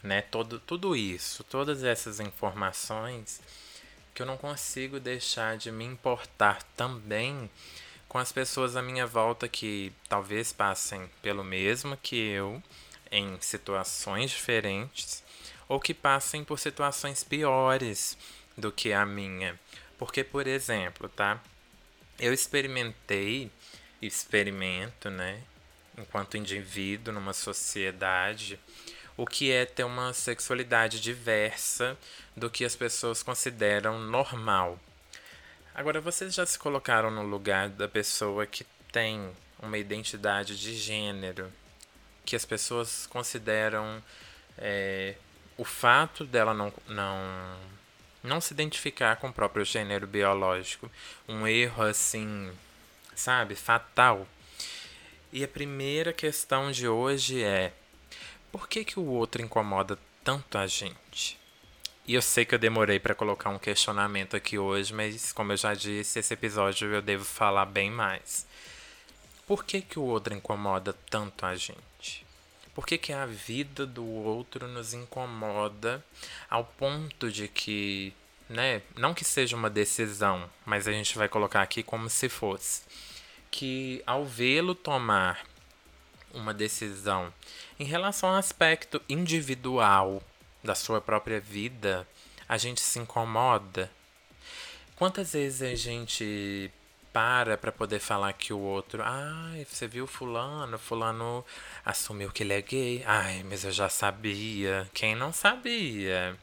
né, 0.02 0.22
todo, 0.22 0.58
tudo 0.58 0.96
isso, 0.96 1.44
todas 1.44 1.84
essas 1.84 2.18
informações 2.18 3.42
que 4.14 4.22
eu 4.22 4.26
não 4.26 4.36
consigo 4.36 5.00
deixar 5.00 5.56
de 5.56 5.70
me 5.72 5.84
importar 5.84 6.62
também 6.76 7.50
com 8.08 8.18
as 8.18 8.30
pessoas 8.30 8.76
à 8.76 8.82
minha 8.82 9.06
volta 9.06 9.48
que 9.48 9.92
talvez 10.08 10.52
passem 10.52 11.08
pelo 11.22 11.42
mesmo 11.42 11.96
que 11.96 12.16
eu, 12.16 12.62
em 13.10 13.38
situações 13.40 14.30
diferentes, 14.30 15.24
ou 15.66 15.80
que 15.80 15.94
passem 15.94 16.44
por 16.44 16.58
situações 16.58 17.24
piores 17.24 18.18
do 18.56 18.70
que 18.70 18.92
a 18.92 19.06
minha. 19.06 19.58
Porque, 19.98 20.22
por 20.22 20.46
exemplo, 20.46 21.08
tá? 21.08 21.42
Eu 22.18 22.34
experimentei, 22.34 23.50
experimento, 24.00 25.08
né? 25.08 25.42
Enquanto 25.96 26.36
indivíduo 26.36 27.14
numa 27.14 27.32
sociedade, 27.32 28.58
o 29.16 29.26
que 29.26 29.50
é 29.50 29.64
ter 29.64 29.84
uma 29.84 30.12
sexualidade 30.12 31.00
diversa 31.00 31.96
do 32.36 32.50
que 32.50 32.64
as 32.64 32.74
pessoas 32.74 33.22
consideram 33.22 33.98
normal. 33.98 34.78
Agora, 35.74 36.00
vocês 36.00 36.34
já 36.34 36.44
se 36.44 36.58
colocaram 36.58 37.10
no 37.10 37.22
lugar 37.22 37.68
da 37.68 37.88
pessoa 37.88 38.46
que 38.46 38.64
tem 38.90 39.30
uma 39.60 39.78
identidade 39.78 40.58
de 40.58 40.74
gênero 40.74 41.50
que 42.24 42.36
as 42.36 42.44
pessoas 42.44 43.06
consideram 43.06 44.02
é, 44.58 45.14
o 45.56 45.64
fato 45.64 46.24
dela 46.24 46.54
não, 46.54 46.72
não, 46.86 47.56
não 48.22 48.40
se 48.40 48.52
identificar 48.52 49.16
com 49.16 49.28
o 49.28 49.32
próprio 49.32 49.64
gênero 49.64 50.06
biológico 50.06 50.90
um 51.28 51.46
erro 51.46 51.82
assim, 51.82 52.52
sabe, 53.14 53.54
fatal. 53.54 54.26
E 55.32 55.42
a 55.42 55.48
primeira 55.48 56.12
questão 56.12 56.70
de 56.70 56.86
hoje 56.86 57.42
é: 57.42 57.72
por 58.52 58.68
que, 58.68 58.84
que 58.84 59.00
o 59.00 59.06
outro 59.06 59.42
incomoda 59.42 59.98
tanto 60.22 60.58
a 60.58 60.66
gente? 60.66 61.40
E 62.06 62.14
eu 62.14 62.20
sei 62.20 62.44
que 62.44 62.54
eu 62.54 62.58
demorei 62.58 63.00
para 63.00 63.14
colocar 63.14 63.48
um 63.48 63.58
questionamento 63.58 64.36
aqui 64.36 64.58
hoje, 64.58 64.92
mas 64.92 65.32
como 65.32 65.52
eu 65.52 65.56
já 65.56 65.72
disse, 65.72 66.18
esse 66.18 66.34
episódio 66.34 66.92
eu 66.92 67.00
devo 67.00 67.24
falar 67.24 67.64
bem 67.64 67.90
mais. 67.90 68.46
Por 69.46 69.64
que, 69.64 69.80
que 69.80 69.98
o 69.98 70.02
outro 70.02 70.34
incomoda 70.34 70.92
tanto 71.08 71.46
a 71.46 71.56
gente? 71.56 72.26
Por 72.74 72.86
que, 72.86 72.98
que 72.98 73.12
a 73.12 73.24
vida 73.24 73.86
do 73.86 74.04
outro 74.04 74.66
nos 74.66 74.92
incomoda 74.92 76.04
ao 76.50 76.64
ponto 76.64 77.30
de 77.30 77.48
que, 77.48 78.12
né, 78.48 78.82
não 78.96 79.14
que 79.14 79.24
seja 79.24 79.56
uma 79.56 79.70
decisão, 79.70 80.48
mas 80.66 80.88
a 80.88 80.92
gente 80.92 81.16
vai 81.16 81.28
colocar 81.28 81.62
aqui 81.62 81.82
como 81.82 82.10
se 82.10 82.28
fosse, 82.28 82.82
que 83.50 84.02
ao 84.06 84.24
vê-lo 84.24 84.74
tomar 84.74 85.44
uma 86.32 86.52
decisão 86.52 87.32
em 87.82 87.84
relação 87.84 88.28
ao 88.28 88.36
aspecto 88.36 89.02
individual 89.08 90.22
da 90.62 90.72
sua 90.72 91.00
própria 91.00 91.40
vida, 91.40 92.06
a 92.48 92.56
gente 92.56 92.80
se 92.80 93.00
incomoda. 93.00 93.90
Quantas 94.94 95.32
vezes 95.32 95.62
a 95.62 95.74
gente 95.74 96.70
para 97.12 97.58
para 97.58 97.72
poder 97.72 97.98
falar 97.98 98.32
que 98.34 98.52
o 98.52 98.58
outro, 98.60 99.02
ai, 99.04 99.66
você 99.68 99.88
viu 99.88 100.06
fulano, 100.06 100.78
fulano 100.78 101.44
assumiu 101.84 102.30
que 102.30 102.44
ele 102.44 102.52
é 102.52 102.62
gay. 102.62 103.02
Ai, 103.04 103.42
mas 103.42 103.64
eu 103.64 103.72
já 103.72 103.88
sabia. 103.88 104.88
Quem 104.94 105.16
não 105.16 105.32
sabia? 105.32 106.36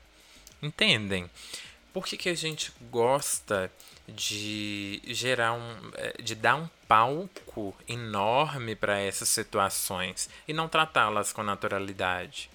Entendem? 0.61 1.29
Por 1.93 2.05
que, 2.05 2.17
que 2.17 2.27
a 2.27 2.35
gente 2.35 2.73
gosta 2.91 3.71
de 4.05 5.01
gerar 5.05 5.53
um. 5.53 5.91
Eh, 5.95 6.21
de 6.21 6.35
dar 6.35 6.55
um 6.55 6.69
palco 6.89 7.77
enorme 7.87 8.75
para 8.75 8.99
essas 8.99 9.29
situações 9.29 10.27
e 10.47 10.53
não 10.53 10.67
tratá-las 10.67 11.31
com 11.31 11.43
naturalidade? 11.43 12.49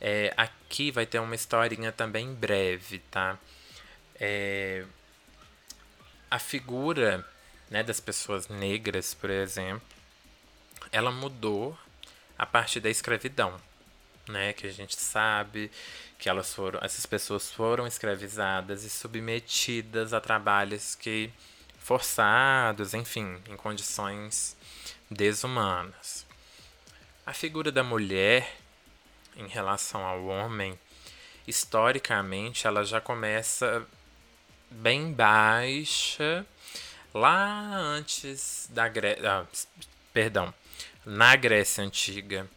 É, 0.00 0.34
aqui 0.36 0.90
vai 0.90 1.06
ter 1.06 1.20
uma 1.20 1.36
historinha 1.36 1.92
também 1.92 2.34
breve, 2.34 2.98
tá? 3.12 3.38
É, 4.16 4.84
a 6.28 6.38
figura 6.40 7.24
né, 7.70 7.84
das 7.84 8.00
pessoas 8.00 8.48
negras, 8.48 9.14
por 9.14 9.30
exemplo, 9.30 9.86
ela 10.90 11.12
mudou 11.12 11.78
a 12.36 12.44
partir 12.44 12.80
da 12.80 12.90
escravidão, 12.90 13.56
né? 14.28 14.52
Que 14.52 14.66
a 14.66 14.72
gente 14.72 14.96
sabe 14.96 15.70
que 16.18 16.28
elas 16.28 16.52
foram, 16.52 16.80
essas 16.82 17.06
pessoas 17.06 17.52
foram 17.52 17.86
escravizadas 17.86 18.82
e 18.82 18.90
submetidas 18.90 20.12
a 20.12 20.20
trabalhos 20.20 20.96
que 20.96 21.32
forçados, 21.84 22.94
enfim, 22.94 23.38
em 23.46 23.56
condições 23.56 24.56
desumanas. 25.10 26.26
A 27.26 27.34
figura 27.34 27.70
da 27.70 27.84
mulher 27.84 28.56
em 29.36 29.46
relação 29.46 30.02
ao 30.02 30.24
homem, 30.24 30.78
historicamente, 31.46 32.66
ela 32.66 32.84
já 32.84 33.02
começa 33.02 33.86
bem 34.70 35.12
baixa 35.12 36.46
lá 37.12 37.76
antes 37.76 38.66
da 38.70 38.88
Grécia. 38.88 39.30
Ah, 39.30 39.46
perdão, 40.10 40.54
na 41.04 41.36
Grécia 41.36 41.84
Antiga, 41.84 42.48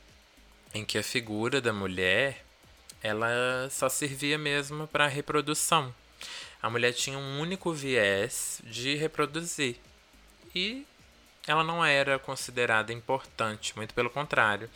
em 0.73 0.85
que 0.85 0.97
a 0.97 1.03
figura 1.03 1.59
da 1.59 1.73
mulher 1.73 2.45
ela 3.03 3.67
só 3.69 3.89
servia 3.89 4.37
mesmo 4.37 4.87
para 4.87 5.05
reprodução. 5.05 5.93
A 6.67 6.69
mulher 6.69 6.91
tinha 6.91 7.17
um 7.17 7.39
único 7.39 7.71
viés 7.71 8.61
de 8.65 8.93
reproduzir 8.95 9.77
e 10.53 10.85
ela 11.47 11.63
não 11.63 11.83
era 11.83 12.19
considerada 12.19 12.91
importante, 12.91 13.73
muito 13.77 13.93
pelo 13.93 14.09
contrário. 14.09 14.69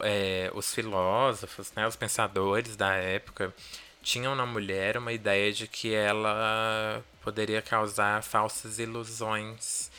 É, 0.00 0.50
os 0.52 0.74
filósofos, 0.74 1.70
né, 1.76 1.86
os 1.86 1.94
pensadores 1.94 2.74
da 2.74 2.94
época 2.94 3.54
tinham 4.02 4.34
na 4.34 4.44
mulher 4.44 4.96
uma 4.96 5.12
ideia 5.12 5.52
de 5.52 5.68
que 5.68 5.94
ela 5.94 7.04
poderia 7.20 7.62
causar 7.62 8.20
falsas 8.24 8.80
ilusões, 8.80 9.92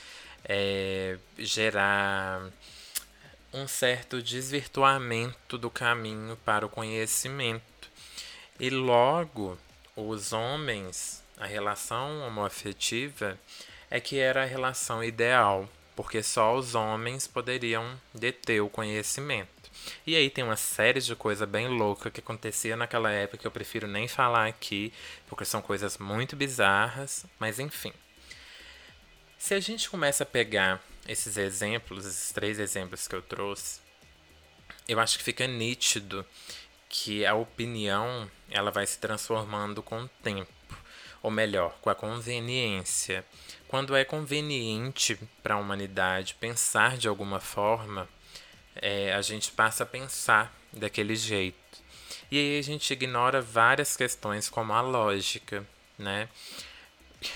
é, 0.44 1.18
gerar 1.40 2.50
um 3.54 3.66
certo 3.66 4.22
desvirtuamento 4.22 5.58
do 5.58 5.70
caminho 5.70 6.36
para 6.44 6.66
o 6.66 6.70
conhecimento. 6.70 7.90
E 8.60 8.70
logo, 8.70 9.58
os 9.96 10.34
homens, 10.34 11.24
a 11.38 11.46
relação 11.46 12.22
homoafetiva 12.22 13.40
é 13.90 14.00
que 14.00 14.18
era 14.18 14.44
a 14.44 14.46
relação 14.46 15.04
ideal, 15.04 15.70
porque 15.96 16.24
só 16.24 16.56
os 16.56 16.74
homens 16.74 17.28
poderiam 17.28 18.00
deter 18.14 18.62
o 18.62 18.70
conhecimento. 18.70 19.52
E 20.06 20.16
aí 20.16 20.30
tem 20.30 20.44
uma 20.44 20.56
série 20.56 21.00
de 21.00 21.16
coisas 21.16 21.48
bem 21.48 21.68
loucas 21.68 22.12
que 22.12 22.20
acontecia 22.20 22.76
naquela 22.76 23.12
época 23.12 23.38
que 23.40 23.48
eu 23.48 23.52
prefiro 23.52 23.88
nem 23.88 24.08
falar 24.08 24.48
aqui, 24.48 24.92
porque 25.28 25.46
são 25.46 25.62
coisas 25.62 25.98
muito 25.98 26.36
bizarras, 26.36 27.26
mas 27.40 27.60
enfim. 27.60 27.94
Se 29.38 29.54
a 29.54 29.60
gente 29.60 29.90
começa 29.90 30.24
a 30.24 30.28
pegar 30.28 30.82
esses 31.08 31.38
exemplos, 31.38 32.06
esses 32.06 32.32
três 32.32 32.60
exemplos 32.60 33.08
que 33.08 33.16
eu 33.16 33.22
trouxe, 33.22 33.82
eu 34.88 35.00
acho 35.00 35.18
que 35.18 35.24
fica 35.24 35.46
nítido 35.48 36.26
que 36.88 37.26
a 37.26 37.34
opinião 37.34 38.30
ela 38.54 38.72
vai 38.72 38.86
se 38.86 39.00
transformando 39.00 39.82
com 39.82 40.04
o 40.04 40.10
tempo, 40.22 40.78
ou 41.22 41.32
melhor, 41.32 41.76
com 41.82 41.90
a 41.90 41.96
conveniência. 41.96 43.26
Quando 43.68 43.96
é 43.96 44.06
conveniente 44.06 45.20
para 45.42 45.56
a 45.56 45.58
humanidade 45.58 46.36
pensar 46.36 46.96
de 46.96 47.08
alguma 47.08 47.40
forma, 47.40 48.08
é, 48.76 49.12
a 49.14 49.22
gente 49.22 49.52
passa 49.52 49.84
a 49.84 49.88
pensar 49.88 50.56
daquele 50.72 51.16
jeito. 51.16 51.58
E 52.30 52.38
aí 52.38 52.60
a 52.60 52.62
gente 52.62 52.94
ignora 52.94 53.42
várias 53.42 53.98
questões 53.98 54.48
como 54.48 54.72
a 54.72 54.82
lógica, 54.82 55.66
né? 55.98 56.30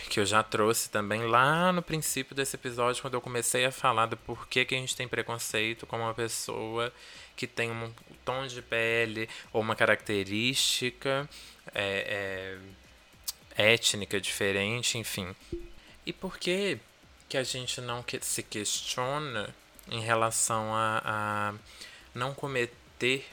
Que 0.10 0.20
eu 0.20 0.26
já 0.26 0.44
trouxe 0.44 0.90
também 0.90 1.22
lá 1.28 1.72
no 1.72 1.82
princípio 1.82 2.36
desse 2.36 2.56
episódio, 2.56 3.02
quando 3.02 3.14
eu 3.14 3.22
comecei 3.22 3.66
a 3.66 3.72
falar 3.72 4.06
do 4.06 4.18
porquê 4.18 4.66
que 4.66 4.76
a 4.76 4.78
gente 4.78 4.96
tem 4.96 5.08
preconceito 5.08 5.86
com 5.86 5.98
uma 5.98 6.14
pessoa 6.14 6.94
que 7.36 7.48
tem 7.48 7.72
um 7.72 7.92
tom 8.26 8.48
de 8.48 8.62
pele 8.62 9.30
ou 9.54 9.62
uma 9.62 9.76
característica 9.76 11.30
é, 11.74 12.58
é, 13.58 13.74
étnica 13.74 14.20
diferente, 14.20 14.98
enfim. 14.98 15.36
E 16.06 16.14
por 16.14 16.38
que, 16.38 16.80
que 17.30 17.38
a 17.38 17.44
gente 17.44 17.82
não 17.82 18.04
se 18.22 18.44
questiona 18.44 19.54
em 19.90 20.02
relação 20.02 20.74
a, 20.74 21.02
a 21.04 21.54
não 22.14 22.34
cometer 22.34 23.28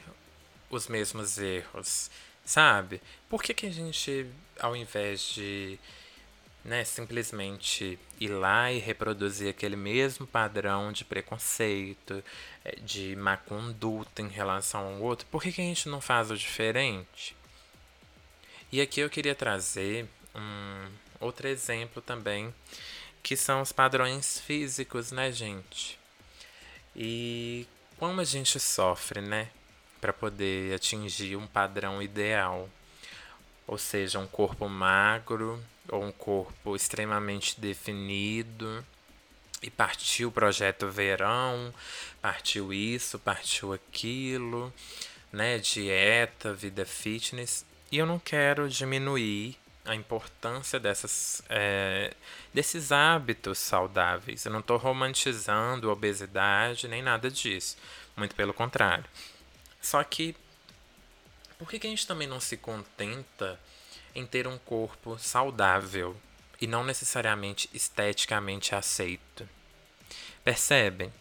os 0.69 0.87
mesmos 0.87 1.37
erros, 1.37 2.09
sabe? 2.43 3.01
Por 3.29 3.41
que, 3.41 3.53
que 3.53 3.65
a 3.65 3.71
gente, 3.71 4.27
ao 4.59 4.75
invés 4.75 5.21
de 5.21 5.79
né, 6.65 6.83
simplesmente 6.83 7.99
ir 8.19 8.29
lá 8.29 8.71
e 8.71 8.79
reproduzir 8.79 9.47
aquele 9.47 9.75
mesmo 9.75 10.25
padrão 10.25 10.91
de 10.91 11.05
preconceito, 11.05 12.23
é, 12.65 12.75
de 12.77 13.15
má 13.15 13.37
conduta 13.37 14.23
em 14.23 14.27
relação 14.27 14.95
ao 14.95 15.01
outro, 15.01 15.27
por 15.27 15.43
que, 15.43 15.51
que 15.51 15.61
a 15.61 15.63
gente 15.63 15.87
não 15.87 16.01
faz 16.01 16.31
o 16.31 16.37
diferente? 16.37 17.35
E 18.71 18.81
aqui 18.81 18.99
eu 18.99 19.09
queria 19.11 19.35
trazer 19.35 20.07
um 20.33 20.89
outro 21.19 21.47
exemplo 21.47 22.01
também, 22.01 22.53
que 23.21 23.37
são 23.37 23.61
os 23.61 23.71
padrões 23.71 24.39
físicos, 24.39 25.11
né, 25.11 25.31
gente? 25.31 25.99
E 26.95 27.67
como 27.97 28.21
a 28.21 28.23
gente 28.23 28.59
sofre, 28.59 29.21
né, 29.21 29.49
para 30.01 30.11
poder 30.11 30.73
atingir 30.73 31.35
um 31.35 31.45
padrão 31.45 32.01
ideal, 32.01 32.67
ou 33.67 33.77
seja, 33.77 34.17
um 34.17 34.27
corpo 34.27 34.67
magro, 34.67 35.63
ou 35.89 36.03
um 36.03 36.11
corpo 36.11 36.75
extremamente 36.75 37.59
definido. 37.59 38.85
E 39.61 39.69
partiu 39.69 40.29
o 40.29 40.31
projeto 40.31 40.89
verão, 40.89 41.73
partiu 42.21 42.71
isso, 42.71 43.17
partiu 43.17 43.73
aquilo, 43.73 44.71
né? 45.31 45.57
Dieta, 45.57 46.53
vida 46.53 46.85
fitness. 46.85 47.65
E 47.91 47.97
eu 47.97 48.05
não 48.05 48.19
quero 48.19 48.69
diminuir 48.69 49.57
a 49.85 49.95
importância 49.95 50.79
dessas, 50.79 51.41
é, 51.47 52.13
desses 52.53 52.91
hábitos 52.91 53.59
saudáveis. 53.59 54.45
Eu 54.45 54.51
não 54.51 54.59
estou 54.59 54.77
romantizando 54.77 55.91
obesidade 55.91 56.87
nem 56.87 57.01
nada 57.01 57.29
disso. 57.29 57.77
Muito 58.17 58.35
pelo 58.35 58.53
contrário. 58.53 59.05
Só 59.81 60.03
que, 60.03 60.35
por 61.59 61.69
que, 61.69 61.79
que 61.79 61.87
a 61.87 61.89
gente 61.89 62.07
também 62.07 62.27
não 62.27 62.39
se 62.39 62.57
contenta 62.57 63.59
em 64.15 64.25
ter 64.25 64.47
um 64.47 64.57
corpo 64.57 65.19
saudável 65.19 66.15
e 66.59 66.65
não 66.65 66.83
necessariamente 66.83 67.69
esteticamente 67.73 68.73
aceito. 68.73 69.47
Percebem? 70.43 71.11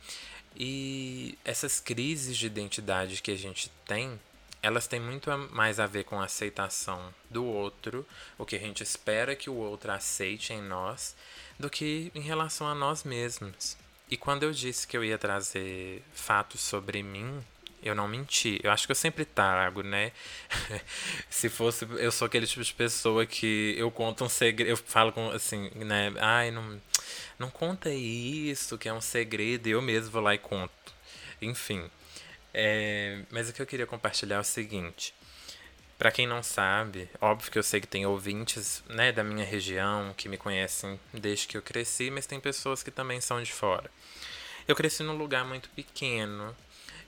E 0.57 1.37
essas 1.44 1.80
crises 1.80 2.37
de 2.37 2.46
identidade 2.46 3.20
que 3.20 3.33
a 3.33 3.37
gente 3.37 3.70
tem, 3.85 4.20
elas 4.62 4.87
têm 4.87 5.00
muito 5.00 5.28
mais 5.50 5.80
a 5.80 5.87
ver 5.87 6.04
com 6.04 6.20
a 6.20 6.24
aceitação 6.24 7.12
do 7.28 7.44
outro, 7.44 8.07
o 8.38 8.46
que 8.46 8.54
a 8.54 8.59
gente 8.59 8.83
espera 8.83 9.35
que 9.35 9.50
o 9.50 9.54
outro 9.54 9.90
aceite 9.90 10.52
em 10.52 10.62
nós, 10.62 11.16
do 11.59 11.68
que 11.68 12.12
em 12.14 12.20
relação 12.20 12.68
a 12.68 12.74
nós 12.74 13.02
mesmos. 13.02 13.76
E 14.09 14.16
quando 14.16 14.44
eu 14.44 14.52
disse 14.52 14.87
que 14.87 14.96
eu 14.96 15.04
ia 15.04 15.18
trazer 15.18 16.02
fatos 16.12 16.61
sobre 16.61 17.02
mim, 17.02 17.42
eu 17.85 17.94
não 17.94 18.09
menti. 18.09 18.59
Eu 18.62 18.70
acho 18.73 18.87
que 18.87 18.92
eu 18.92 18.97
sempre 18.97 19.25
trago, 19.25 19.83
né? 19.83 20.11
Se 21.29 21.49
fosse. 21.49 21.87
Eu 21.99 22.11
sou 22.11 22.27
aquele 22.27 22.47
tipo 22.47 22.64
de 22.64 22.73
pessoa 22.73 23.27
que 23.27 23.75
eu 23.79 23.90
conto 23.90 24.25
um 24.25 24.29
segredo. 24.29 24.70
Eu 24.70 24.77
falo 24.77 25.12
com 25.12 25.31
assim, 25.31 25.70
né? 25.77 26.12
Ai, 26.18 26.51
não, 26.51 26.81
não 27.38 27.51
conta 27.51 27.90
isso, 27.90 28.79
que 28.79 28.88
é 28.88 28.92
um 28.92 29.01
segredo. 29.01 29.68
E 29.68 29.73
eu 29.73 29.83
mesmo 29.83 30.11
vou 30.11 30.23
lá 30.23 30.35
e 30.35 30.38
conto. 30.38 30.73
Enfim. 31.42 31.90
É, 32.55 33.20
mas 33.31 33.49
o 33.49 33.53
que 33.53 33.61
eu 33.61 33.66
queria 33.66 33.87
compartilhar 33.87 34.37
é 34.37 34.40
o 34.40 34.44
seguinte. 34.44 35.14
Para 35.99 36.11
quem 36.11 36.27
não 36.27 36.42
sabe, 36.42 37.09
óbvio 37.20 37.53
que 37.53 37.59
eu 37.59 37.62
sei 37.62 37.81
que 37.81 37.87
tem 37.87 38.05
ouvintes 38.05 38.83
né, 38.88 39.12
da 39.12 39.23
minha 39.23 39.44
região 39.44 40.12
que 40.16 40.29
me 40.29 40.37
conhecem 40.37 40.99
desde 41.12 41.47
que 41.47 41.57
eu 41.57 41.62
cresci, 41.62 42.11
mas 42.11 42.27
tem 42.27 42.40
pessoas 42.40 42.83
que 42.83 42.90
também 42.90 43.20
são 43.20 43.42
de 43.42 43.53
fora. 43.53 43.90
Eu 44.66 44.75
cresci 44.75 45.03
num 45.03 45.16
lugar 45.16 45.44
muito 45.44 45.68
pequeno, 45.70 46.55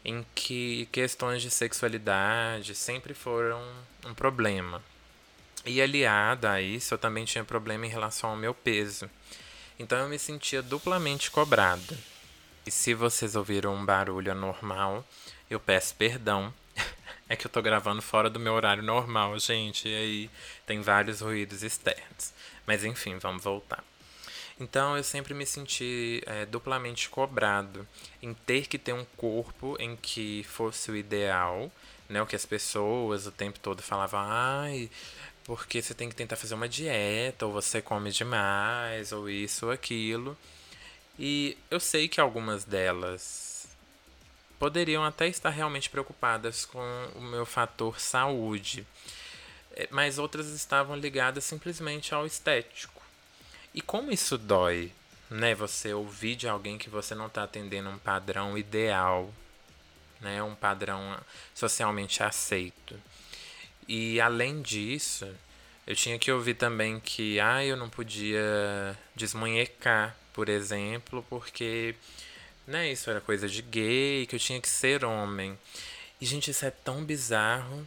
em 0.07 0.25
que 0.37 0.87
questões 0.93 1.43
de 1.43 1.51
sexualidade 1.51 2.77
sempre 2.77 3.13
foram 3.13 3.61
um 4.07 4.15
problema. 4.15 4.81
E 5.65 5.83
aliada 5.83 6.53
a 6.53 6.63
isso, 6.63 6.95
eu 6.95 6.99
também 6.99 7.25
tinha 7.25 7.43
problema 7.43 7.87
em 7.87 7.89
relação 7.91 8.31
ao 8.31 8.37
meu 8.37 8.55
peso. 8.55 9.11
Então 9.77 9.99
eu 9.99 10.09
me 10.09 10.17
sentia 10.17 10.63
duplamente 10.63 11.29
cobrada. 11.29 11.99
E 12.65 12.71
se 12.71 12.95
vocês 12.95 13.35
ouviram 13.35 13.75
um 13.75 13.85
barulho 13.85 14.31
anormal, 14.31 15.05
eu 15.51 15.59
peço 15.59 15.97
perdão. 15.97 16.55
é 17.29 17.35
que 17.35 17.49
eu 17.49 17.51
tô 17.51 17.61
gravando 17.61 18.01
fora 18.01 18.31
do 18.31 18.39
meu 18.39 18.53
horário 18.53 18.85
normal, 18.85 19.37
gente. 19.41 19.89
E 19.89 19.97
aí 19.97 20.31
tem 20.65 20.83
vários 20.83 21.21
ruídos 21.21 21.65
externos. 21.65 22.33
Mas 22.65 22.85
enfim, 22.85 23.19
vamos 23.19 23.43
voltar. 23.43 23.83
Então 24.59 24.97
eu 24.97 25.05
sempre 25.05 25.35
me 25.35 25.45
senti 25.45 26.23
é, 26.27 26.47
duplamente 26.47 27.11
cobrado 27.11 27.87
em 28.23 28.33
ter 28.33 28.67
que 28.67 28.79
ter 28.79 28.95
um 28.95 29.05
corpo 29.17 29.77
em 29.79 29.97
que 29.97 30.45
fosse 30.45 30.91
o 30.91 30.97
ideal, 30.97 31.71
né? 32.09 32.23
O 32.23 32.27
que 32.27 32.37
as 32.37 32.47
pessoas 32.47 33.27
o 33.27 33.31
tempo 33.31 33.59
todo 33.61 33.83
falavam, 33.83 34.21
ai, 34.23 34.91
porque 35.45 35.83
você 35.83 35.95
tem 35.95 36.09
que 36.09 36.15
tentar 36.17 36.37
fazer 36.37 36.55
uma 36.55 36.69
dieta, 36.69 37.47
ou 37.47 37.53
você 37.53 37.83
come 37.83 38.11
demais, 38.11 39.13
ou 39.13 39.29
isso 39.29 39.67
ou 39.67 39.73
aquilo. 39.73 40.37
E 41.19 41.57
eu 41.71 41.81
sei 41.81 42.09
que 42.09 42.21
algumas 42.21 42.65
delas 42.65 43.69
poderiam 44.59 45.05
até 45.05 45.29
estar 45.29 45.51
realmente 45.51 45.91
preocupadas 45.91 46.65
com 46.65 46.81
o 47.15 47.21
meu 47.21 47.47
fator 47.47 48.01
saúde, 48.01 48.87
é, 49.73 49.89
mas 49.91 50.19
outras 50.19 50.49
estavam 50.49 50.97
ligadas 50.97 51.45
simplesmente 51.45 52.15
ao 52.15 52.27
estético. 52.27 52.96
E 53.77 53.83
como 53.83 54.11
isso 54.11 54.39
dói, 54.39 54.91
né? 55.31 55.55
Você 55.55 55.93
ouvir 55.93 56.35
de 56.35 56.49
alguém 56.49 56.79
que 56.79 56.89
você 56.89 57.15
não 57.15 57.27
está 57.27 57.43
atendendo 57.45 57.91
um 57.91 57.99
padrão 57.99 58.57
ideal, 58.57 59.31
né? 60.19 60.43
Um 60.43 60.55
padrão 60.55 61.15
socialmente 61.55 62.23
aceito. 62.23 62.99
E 63.87 64.19
além 64.19 64.63
disso, 64.63 65.29
eu 65.87 65.95
tinha 65.95 66.19
que 66.19 66.33
ouvir 66.33 66.55
também 66.55 66.99
que 66.99 67.39
ah, 67.39 67.63
eu 67.63 67.77
não 67.77 67.91
podia 67.91 68.99
desmunhecar, 69.15 70.17
por 70.33 70.49
exemplo, 70.49 71.25
porque 71.29 71.95
né, 72.67 72.91
isso 72.91 73.11
era 73.11 73.21
coisa 73.21 73.47
de 73.47 73.61
gay, 73.61 74.27
que 74.27 74.37
eu 74.37 74.41
tinha 74.41 74.61
que 74.61 74.71
ser 74.71 75.05
homem. 75.05 75.57
E 76.19 76.25
gente, 76.25 76.51
isso 76.51 76.65
é 76.65 76.71
tão 76.71 77.05
bizarro. 77.05 77.87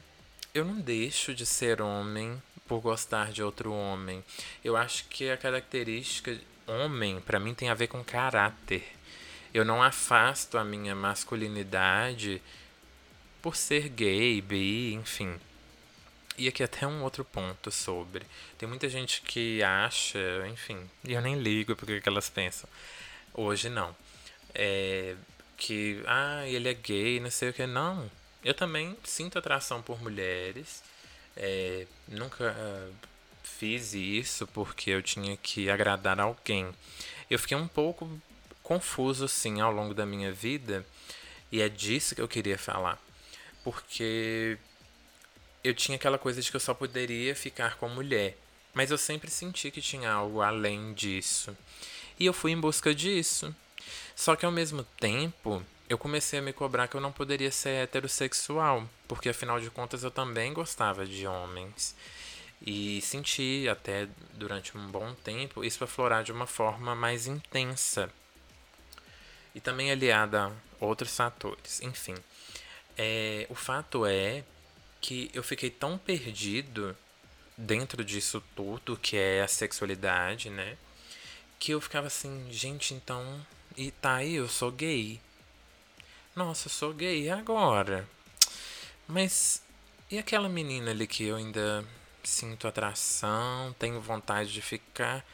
Eu 0.54 0.64
não 0.64 0.80
deixo 0.80 1.34
de 1.34 1.48
ser 1.48 1.82
homem 1.82 2.42
por 2.70 2.80
gostar 2.80 3.32
de 3.32 3.44
outro 3.44 3.74
homem. 3.74 4.24
Eu 4.64 4.78
acho 4.78 5.06
que 5.06 5.30
a 5.30 5.36
característica 5.36 6.40
homem 6.68 7.20
para 7.20 7.40
mim 7.40 7.56
tem 7.56 7.70
a 7.70 7.74
ver 7.74 7.88
com 7.88 8.04
caráter. 8.04 8.88
Eu 9.52 9.66
não 9.66 9.82
afasto 9.82 10.58
a 10.58 10.64
minha 10.64 10.94
masculinidade 10.94 12.40
por 13.42 13.56
ser 13.56 13.90
gay, 13.90 14.40
bi, 14.40 14.94
enfim. 14.94 15.40
E 16.38 16.48
aqui 16.48 16.62
até 16.64 16.86
um 16.86 17.04
outro 17.04 17.26
ponto 17.26 17.72
sobre. 17.72 18.26
Tem 18.58 18.70
muita 18.70 18.88
gente 18.88 19.22
que 19.22 19.64
acha, 19.64 20.20
enfim, 20.48 20.80
e 21.04 21.14
eu 21.14 21.22
nem 21.22 21.36
ligo 21.40 21.76
porque 21.76 22.00
que 22.00 22.08
elas 22.08 22.30
pensam. 22.30 22.70
Hoje 23.34 23.68
não. 23.68 23.96
É, 24.54 25.16
que, 25.58 26.02
ah, 26.06 26.48
ele 26.48 26.70
é 26.70 26.74
gay, 26.74 27.20
não 27.20 27.32
sei 27.32 27.50
o 27.50 27.54
que. 27.54 27.66
Não. 27.66 28.10
Eu 28.44 28.54
também 28.54 28.96
sinto 29.04 29.40
atração 29.40 29.82
por 29.82 30.02
mulheres. 30.02 30.84
É, 31.42 31.88
nunca 32.10 32.52
uh, 32.52 32.94
fiz 33.42 33.94
isso 33.94 34.46
porque 34.48 34.92
eu 34.92 35.02
tinha 35.02 35.38
que 35.38 35.70
agradar 35.70 36.20
alguém. 36.20 36.68
Eu 37.30 37.40
fiquei 37.40 37.56
um 37.56 37.68
pouco 37.68 38.10
confuso, 38.62 39.28
sim, 39.28 39.62
ao 39.62 39.72
longo 39.72 39.94
da 39.94 40.06
minha 40.06 40.32
vida. 40.34 40.86
E 41.52 41.62
é 41.62 41.70
disso 41.70 42.14
que 42.14 42.22
eu 42.22 42.28
queria 42.28 42.58
falar. 42.58 43.02
Porque 43.64 44.58
eu 45.64 45.74
tinha 45.74 45.96
aquela 45.96 46.18
coisa 46.18 46.42
de 46.42 46.50
que 46.50 46.56
eu 46.56 46.60
só 46.60 46.74
poderia 46.74 47.34
ficar 47.36 47.78
com 47.78 47.88
mulher. 47.88 48.38
Mas 48.74 48.92
eu 48.92 48.98
sempre 48.98 49.32
senti 49.32 49.72
que 49.72 49.82
tinha 49.82 50.12
algo 50.12 50.42
além 50.42 50.94
disso. 50.94 51.58
E 52.20 52.26
eu 52.26 52.34
fui 52.34 52.52
em 52.52 52.60
busca 52.60 52.94
disso. 52.94 53.56
Só 54.16 54.36
que 54.36 54.46
ao 54.46 54.52
mesmo 54.52 54.84
tempo, 55.00 55.64
eu 55.90 55.98
comecei 55.98 56.40
a 56.40 56.42
me 56.42 56.54
cobrar 56.54 56.88
que 56.88 56.96
eu 56.96 57.02
não 57.02 57.12
poderia 57.12 57.52
ser 57.52 57.84
heterossexual, 57.84 58.88
porque 59.10 59.28
afinal 59.28 59.60
de 59.60 59.72
contas 59.72 60.04
eu 60.04 60.12
também 60.12 60.54
gostava 60.54 61.04
de 61.06 61.26
homens. 61.26 61.96
E 62.62 63.02
senti 63.02 63.68
até 63.68 64.08
durante 64.36 64.78
um 64.78 64.88
bom 64.88 65.14
tempo 65.16 65.64
isso 65.64 65.84
aflorar 65.84 66.24
de 66.24 66.32
uma 66.32 66.46
forma 66.46 66.94
mais 66.94 67.26
intensa. 67.26 68.12
E 69.56 69.60
também 69.60 69.92
aliada 69.92 70.46
a 70.46 70.86
outros 70.86 71.16
fatores. 71.16 71.82
Enfim, 71.82 72.16
é, 72.96 73.48
o 73.50 73.56
fato 73.56 74.06
é 74.06 74.44
que 75.02 75.32
eu 75.34 75.42
fiquei 75.42 75.72
tão 75.72 75.98
perdido 75.98 76.96
dentro 77.58 78.04
disso 78.06 78.44
tudo, 78.56 78.96
que 78.96 79.18
é 79.18 79.42
a 79.42 79.48
sexualidade, 79.48 80.52
né? 80.52 80.78
Que 81.58 81.72
eu 81.72 81.82
ficava 81.82 82.08
assim, 82.08 82.48
gente, 82.52 82.94
então. 82.94 83.44
E 83.76 83.90
tá 83.90 84.16
aí, 84.18 84.36
eu 84.36 84.48
sou 84.48 84.72
gay. 84.72 85.20
Nossa, 86.36 86.68
eu 86.68 86.72
sou 86.72 86.94
gay 86.94 87.30
agora. 87.30 88.08
Mas. 89.10 89.64
E 90.12 90.18
aquela 90.18 90.48
menina 90.48 90.92
ali 90.92 91.08
que 91.08 91.26
eu 91.26 91.36
ainda 91.36 91.84
sinto 92.24 92.68
atração, 92.68 93.76
tenho 93.78 94.00
vontade 94.00 94.54
de 94.54 94.62
ficar. 94.62 95.26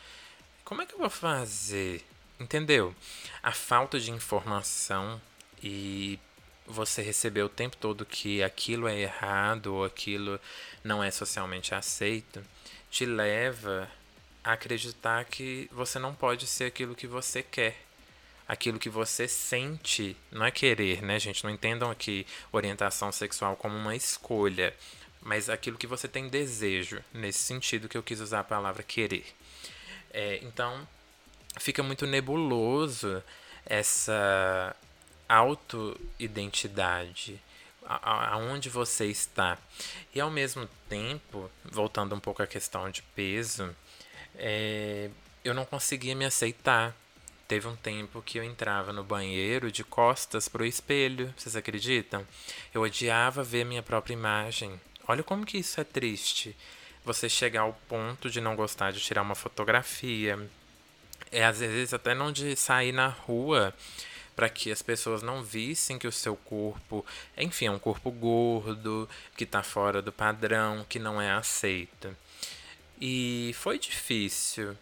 Como 0.63 0.81
é 0.81 0.85
que 0.85 0.93
eu 0.93 0.99
vou 0.99 1.09
fazer? 1.09 2.03
Entendeu? 2.39 2.95
A 3.43 3.51
falta 3.51 3.99
de 3.99 4.11
informação 4.11 5.21
e 5.61 6.19
você 6.65 7.01
receber 7.01 7.43
o 7.43 7.49
tempo 7.49 7.77
todo 7.77 8.05
que 8.05 8.41
aquilo 8.41 8.87
é 8.87 8.97
errado 8.97 9.67
ou 9.67 9.85
aquilo 9.85 10.39
não 10.83 11.03
é 11.03 11.11
socialmente 11.11 11.75
aceito, 11.75 12.43
te 12.89 13.05
leva 13.05 13.89
a 14.43 14.53
acreditar 14.53 15.25
que 15.25 15.69
você 15.71 15.99
não 15.99 16.15
pode 16.15 16.47
ser 16.47 16.65
aquilo 16.65 16.95
que 16.95 17.07
você 17.07 17.43
quer. 17.43 17.84
Aquilo 18.47 18.79
que 18.79 18.89
você 18.89 19.27
sente, 19.27 20.15
não 20.31 20.45
é 20.45 20.51
querer, 20.51 21.01
né, 21.01 21.19
gente? 21.19 21.43
Não 21.43 21.49
entendam 21.49 21.89
aqui 21.89 22.27
orientação 22.51 23.11
sexual 23.11 23.55
como 23.55 23.75
uma 23.75 23.95
escolha, 23.95 24.75
mas 25.21 25.49
aquilo 25.49 25.77
que 25.77 25.87
você 25.87 26.07
tem 26.07 26.27
desejo, 26.27 27.03
nesse 27.11 27.39
sentido 27.39 27.89
que 27.89 27.97
eu 27.97 28.03
quis 28.03 28.19
usar 28.19 28.41
a 28.41 28.43
palavra 28.43 28.83
querer. 28.83 29.25
É, 30.11 30.39
então, 30.43 30.87
fica 31.57 31.81
muito 31.81 32.05
nebuloso 32.05 33.23
essa 33.65 34.75
auto-identidade, 35.27 37.41
aonde 37.83 38.69
você 38.69 39.07
está. 39.07 39.57
E 40.13 40.19
ao 40.19 40.29
mesmo 40.29 40.69
tempo, 40.87 41.49
voltando 41.63 42.15
um 42.15 42.19
pouco 42.19 42.43
à 42.43 42.47
questão 42.47 42.89
de 42.89 43.01
peso, 43.01 43.75
é, 44.35 45.09
eu 45.43 45.53
não 45.53 45.65
conseguia 45.65 46.15
me 46.15 46.25
aceitar. 46.25 46.95
Teve 47.47 47.67
um 47.67 47.75
tempo 47.75 48.23
que 48.23 48.39
eu 48.39 48.43
entrava 48.43 48.91
no 48.91 49.03
banheiro 49.03 49.71
de 49.71 49.83
costas 49.83 50.47
para 50.49 50.63
o 50.63 50.65
espelho, 50.65 51.31
vocês 51.37 51.55
acreditam? 51.55 52.25
Eu 52.73 52.81
odiava 52.81 53.43
ver 53.43 53.63
minha 53.63 53.83
própria 53.83 54.13
imagem. 54.13 54.81
Olha 55.07 55.21
como 55.21 55.45
que 55.45 55.59
isso 55.59 55.79
é 55.79 55.83
triste. 55.83 56.55
Você 57.03 57.29
chegar 57.29 57.61
ao 57.61 57.73
ponto 57.87 58.31
de 58.31 58.41
não 58.41 58.55
gostar 58.55 58.91
de 58.91 58.99
tirar 58.99 59.21
uma 59.21 59.35
fotografia. 59.35 60.49
É 61.31 61.45
às 61.45 61.59
vezes 61.59 61.93
até 61.93 62.15
não 62.15 62.31
de 62.31 62.55
sair 62.55 62.91
na 62.91 63.09
rua 63.09 63.73
para 64.35 64.49
que 64.49 64.71
as 64.71 64.81
pessoas 64.81 65.21
não 65.21 65.43
vissem 65.43 65.97
que 65.97 66.07
o 66.07 66.11
seu 66.11 66.35
corpo, 66.35 67.05
enfim, 67.37 67.67
é 67.67 67.71
um 67.71 67.79
corpo 67.79 68.11
gordo, 68.11 69.07
que 69.37 69.45
está 69.45 69.63
fora 69.63 70.01
do 70.01 70.11
padrão, 70.11 70.85
que 70.89 70.99
não 70.99 71.21
é 71.21 71.31
aceito. 71.31 72.15
E 72.99 73.55
foi 73.55 73.79
difícil, 73.79 74.77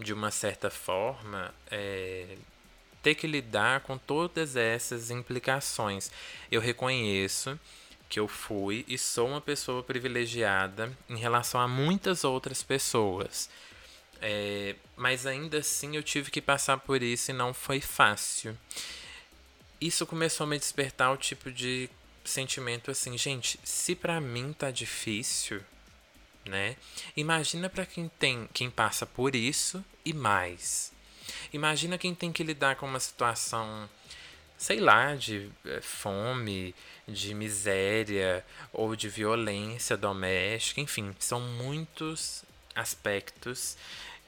de 0.00 0.12
uma 0.12 0.30
certa 0.30 0.70
forma, 0.70 1.54
é, 1.70 2.36
ter 3.02 3.14
que 3.14 3.26
lidar 3.26 3.80
com 3.80 3.96
todas 3.96 4.56
essas 4.56 5.10
implicações. 5.10 6.10
Eu 6.50 6.60
reconheço 6.60 7.58
que 8.08 8.18
eu 8.18 8.26
fui 8.26 8.84
e 8.88 8.98
sou 8.98 9.28
uma 9.28 9.40
pessoa 9.40 9.82
privilegiada 9.82 10.92
em 11.08 11.16
relação 11.16 11.60
a 11.60 11.68
muitas 11.68 12.24
outras 12.24 12.62
pessoas. 12.62 13.48
É, 14.20 14.74
mas 14.96 15.26
ainda 15.26 15.58
assim 15.58 15.96
eu 15.96 16.02
tive 16.02 16.30
que 16.30 16.42
passar 16.42 16.76
por 16.78 17.02
isso 17.02 17.30
e 17.30 17.34
não 17.34 17.54
foi 17.54 17.80
fácil. 17.80 18.56
Isso 19.80 20.04
começou 20.06 20.44
a 20.44 20.48
me 20.48 20.58
despertar 20.58 21.12
o 21.12 21.16
tipo 21.16 21.50
de 21.50 21.88
sentimento 22.24 22.90
assim, 22.90 23.16
gente, 23.16 23.58
se 23.64 23.94
para 23.94 24.20
mim 24.20 24.52
tá 24.52 24.70
difícil, 24.70 25.62
né? 26.44 26.76
Imagina 27.16 27.70
para 27.70 27.86
quem 27.86 28.08
tem, 28.18 28.48
quem 28.52 28.70
passa 28.70 29.06
por 29.06 29.34
isso 29.34 29.82
e 30.04 30.12
mais. 30.12 30.92
Imagina 31.52 31.98
quem 31.98 32.14
tem 32.14 32.32
que 32.32 32.42
lidar 32.42 32.76
com 32.76 32.86
uma 32.86 33.00
situação, 33.00 33.88
sei 34.56 34.80
lá, 34.80 35.14
de 35.14 35.50
é, 35.64 35.80
fome, 35.80 36.74
de 37.06 37.34
miséria 37.34 38.44
ou 38.72 38.94
de 38.94 39.08
violência 39.08 39.96
doméstica, 39.96 40.80
enfim, 40.80 41.14
são 41.18 41.40
muitos 41.40 42.44
aspectos 42.74 43.76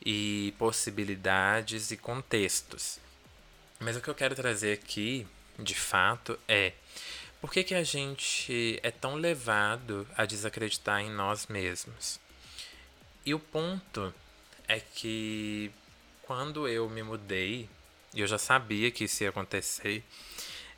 e 0.04 0.54
possibilidades 0.58 1.90
e 1.90 1.96
contextos. 1.96 2.98
Mas 3.78 3.96
o 3.96 4.00
que 4.00 4.08
eu 4.08 4.14
quero 4.14 4.34
trazer 4.34 4.74
aqui, 4.74 5.26
de 5.58 5.74
fato, 5.74 6.38
é 6.48 6.72
por 7.40 7.50
que, 7.50 7.64
que 7.64 7.74
a 7.74 7.82
gente 7.82 8.78
é 8.82 8.90
tão 8.90 9.16
levado 9.16 10.06
a 10.16 10.24
desacreditar 10.24 11.00
em 11.00 11.10
nós 11.10 11.48
mesmos? 11.48 12.20
E 13.26 13.34
o 13.34 13.38
ponto 13.38 14.14
é 14.72 14.80
que 14.80 15.70
quando 16.22 16.66
eu 16.66 16.88
me 16.88 17.02
mudei, 17.02 17.68
e 18.14 18.20
eu 18.20 18.26
já 18.26 18.38
sabia 18.38 18.90
que 18.90 19.04
isso 19.04 19.22
ia 19.22 19.30
acontecer, 19.30 20.02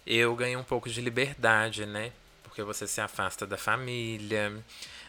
eu 0.07 0.35
ganhei 0.35 0.57
um 0.57 0.65
pouco 0.65 0.89
de 0.89 1.01
liberdade, 1.01 1.87
né? 1.87 2.13
Porque 2.43 2.63
você 2.63 2.87
se 2.87 3.01
afasta 3.01 3.47
da 3.47 3.57
família, 3.57 4.65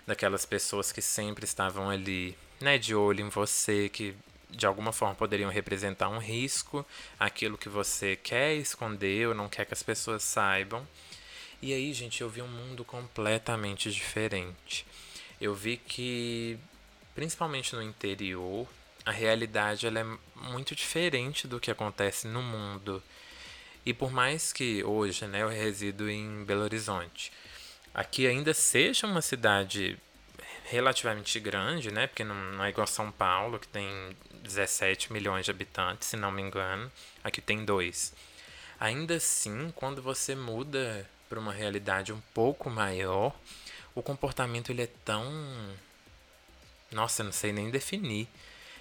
daquelas 0.05 0.45
pessoas 0.45 0.91
que 0.91 1.01
sempre 1.01 1.45
estavam 1.45 1.89
ali 1.89 2.37
né, 2.59 2.77
de 2.77 2.95
olho 2.95 3.25
em 3.25 3.29
você, 3.29 3.89
que 3.89 4.15
de 4.49 4.65
alguma 4.65 4.93
forma 4.93 5.15
poderiam 5.15 5.49
representar 5.49 6.09
um 6.09 6.17
risco, 6.17 6.85
aquilo 7.19 7.57
que 7.57 7.67
você 7.67 8.15
quer 8.15 8.55
esconder 8.55 9.27
ou 9.27 9.33
não 9.33 9.49
quer 9.49 9.65
que 9.65 9.73
as 9.73 9.83
pessoas 9.83 10.23
saibam. 10.23 10.87
E 11.61 11.73
aí, 11.73 11.91
gente, 11.93 12.21
eu 12.21 12.29
vi 12.29 12.41
um 12.41 12.47
mundo 12.47 12.85
completamente 12.85 13.91
diferente. 13.91 14.85
Eu 15.41 15.53
vi 15.53 15.77
que, 15.77 16.57
principalmente 17.15 17.73
no 17.73 17.81
interior, 17.81 18.67
a 19.05 19.11
realidade 19.11 19.87
ela 19.87 19.99
é 20.01 20.05
muito 20.35 20.75
diferente 20.75 21.47
do 21.47 21.59
que 21.59 21.71
acontece 21.71 22.27
no 22.27 22.43
mundo. 22.43 23.01
E 23.85 23.93
por 23.93 24.11
mais 24.11 24.51
que 24.51 24.83
hoje 24.83 25.25
né, 25.25 25.41
eu 25.41 25.49
resido 25.49 26.09
em 26.09 26.43
Belo 26.43 26.63
Horizonte, 26.63 27.31
aqui 27.93 28.27
ainda 28.27 28.53
seja 28.53 29.07
uma 29.07 29.21
cidade 29.21 29.97
relativamente 30.65 31.39
grande, 31.39 31.91
né? 31.91 32.07
Porque 32.07 32.23
não 32.23 32.63
é 32.63 32.69
igual 32.69 32.87
São 32.87 33.11
Paulo, 33.11 33.59
que 33.59 33.67
tem 33.67 33.87
17 34.41 35.13
milhões 35.13 35.45
de 35.45 35.51
habitantes, 35.51 36.07
se 36.07 36.17
não 36.17 36.31
me 36.31 36.41
engano. 36.41 36.91
Aqui 37.23 37.39
tem 37.39 37.63
dois. 37.63 38.13
Ainda 38.79 39.15
assim, 39.15 39.71
quando 39.75 40.01
você 40.01 40.35
muda 40.35 41.07
para 41.29 41.39
uma 41.39 41.53
realidade 41.53 42.11
um 42.11 42.21
pouco 42.33 42.69
maior, 42.69 43.33
o 43.93 44.01
comportamento 44.01 44.71
ele 44.71 44.81
é 44.81 44.89
tão 45.05 45.23
nossa, 46.91 47.21
eu 47.21 47.25
não 47.25 47.31
sei 47.31 47.51
nem 47.51 47.69
definir. 47.69 48.27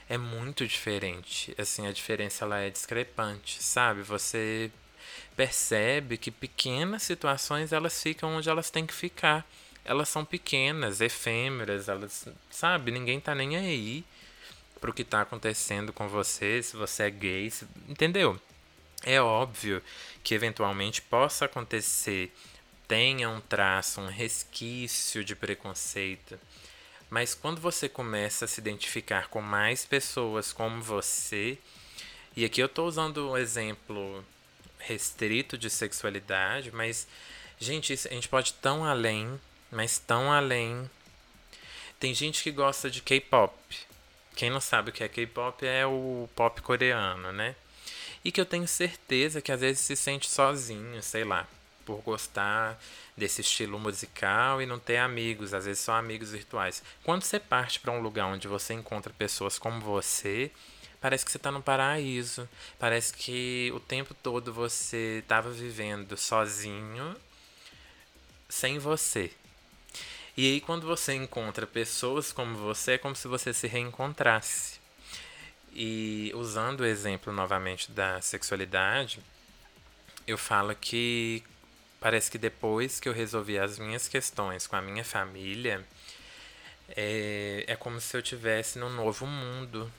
É 0.08 0.18
muito 0.18 0.66
diferente. 0.66 1.54
Assim, 1.58 1.86
a 1.86 1.92
diferença 1.92 2.44
ela 2.44 2.58
é 2.60 2.70
discrepante, 2.70 3.62
sabe? 3.62 4.02
Você 4.02 4.70
percebe 5.36 6.16
que 6.16 6.30
pequenas 6.30 7.02
situações 7.02 7.72
elas 7.72 8.02
ficam 8.02 8.36
onde 8.36 8.48
elas 8.48 8.70
têm 8.70 8.86
que 8.86 8.94
ficar. 8.94 9.46
Elas 9.84 10.08
são 10.08 10.24
pequenas, 10.24 11.00
efêmeras, 11.00 11.88
elas, 11.88 12.26
sabe, 12.50 12.90
ninguém 12.90 13.20
tá 13.20 13.34
nem 13.34 13.56
aí 13.56 14.04
pro 14.80 14.94
que 14.94 15.04
tá 15.04 15.22
acontecendo 15.22 15.92
com 15.92 16.08
você, 16.08 16.62
se 16.62 16.76
você 16.76 17.04
é 17.04 17.10
gay, 17.10 17.50
se, 17.50 17.66
entendeu? 17.88 18.40
É 19.02 19.20
óbvio 19.20 19.82
que 20.22 20.34
eventualmente 20.34 21.02
possa 21.02 21.44
acontecer, 21.44 22.32
tenha 22.88 23.28
um 23.28 23.40
traço, 23.40 24.00
um 24.00 24.08
resquício 24.08 25.22
de 25.24 25.34
preconceito, 25.34 26.38
mas 27.14 27.32
quando 27.32 27.60
você 27.60 27.88
começa 27.88 28.44
a 28.44 28.48
se 28.48 28.60
identificar 28.60 29.28
com 29.28 29.40
mais 29.40 29.86
pessoas 29.86 30.52
como 30.52 30.82
você, 30.82 31.56
e 32.36 32.44
aqui 32.44 32.60
eu 32.60 32.66
estou 32.66 32.88
usando 32.88 33.30
um 33.30 33.36
exemplo 33.36 34.24
restrito 34.80 35.56
de 35.56 35.70
sexualidade, 35.70 36.72
mas, 36.72 37.06
gente, 37.56 37.92
a 37.92 38.14
gente 38.14 38.28
pode 38.28 38.50
ir 38.50 38.54
tão 38.54 38.84
além, 38.84 39.40
mas 39.70 39.96
tão 39.96 40.32
além. 40.32 40.90
Tem 42.00 42.12
gente 42.12 42.42
que 42.42 42.50
gosta 42.50 42.90
de 42.90 43.00
K-pop. 43.00 43.54
Quem 44.34 44.50
não 44.50 44.60
sabe 44.60 44.90
o 44.90 44.92
que 44.92 45.04
é 45.04 45.08
K-pop 45.08 45.64
é 45.64 45.86
o 45.86 46.28
pop 46.34 46.60
coreano, 46.62 47.30
né? 47.30 47.54
E 48.24 48.32
que 48.32 48.40
eu 48.40 48.44
tenho 48.44 48.66
certeza 48.66 49.40
que 49.40 49.52
às 49.52 49.60
vezes 49.60 49.82
se 49.82 49.94
sente 49.94 50.28
sozinho, 50.28 51.00
sei 51.00 51.22
lá, 51.22 51.46
por 51.84 52.00
gostar 52.02 52.78
desse 53.16 53.40
estilo 53.40 53.78
musical 53.78 54.60
e 54.60 54.66
não 54.66 54.78
ter 54.78 54.98
amigos, 54.98 55.54
às 55.54 55.64
vezes 55.64 55.82
são 55.82 55.94
amigos 55.94 56.32
virtuais. 56.32 56.82
Quando 57.02 57.22
você 57.22 57.38
parte 57.38 57.80
para 57.80 57.92
um 57.92 58.00
lugar 58.00 58.26
onde 58.26 58.48
você 58.48 58.74
encontra 58.74 59.12
pessoas 59.12 59.58
como 59.58 59.80
você, 59.80 60.50
parece 61.00 61.24
que 61.24 61.30
você 61.30 61.36
está 61.36 61.50
no 61.50 61.62
paraíso. 61.62 62.48
Parece 62.78 63.12
que 63.12 63.70
o 63.74 63.80
tempo 63.80 64.14
todo 64.14 64.52
você 64.52 65.18
estava 65.22 65.50
vivendo 65.50 66.16
sozinho, 66.16 67.14
sem 68.48 68.78
você. 68.78 69.30
E 70.36 70.46
aí, 70.50 70.60
quando 70.60 70.86
você 70.86 71.14
encontra 71.14 71.64
pessoas 71.66 72.32
como 72.32 72.56
você, 72.56 72.92
é 72.92 72.98
como 72.98 73.14
se 73.14 73.28
você 73.28 73.52
se 73.52 73.68
reencontrasse. 73.68 74.80
E 75.72 76.32
usando 76.34 76.80
o 76.80 76.86
exemplo 76.86 77.32
novamente 77.32 77.92
da 77.92 78.20
sexualidade, 78.20 79.20
eu 80.26 80.38
falo 80.38 80.74
que 80.74 81.44
Parece 82.04 82.30
que 82.30 82.36
depois 82.36 83.00
que 83.00 83.08
eu 83.08 83.14
resolvi 83.14 83.58
as 83.58 83.78
minhas 83.78 84.06
questões 84.06 84.66
com 84.66 84.76
a 84.76 84.82
minha 84.82 85.02
família, 85.02 85.82
é, 86.94 87.64
é 87.66 87.76
como 87.76 87.98
se 87.98 88.14
eu 88.14 88.20
tivesse 88.20 88.78
num 88.78 88.90
novo 88.90 89.26
mundo. 89.26 89.90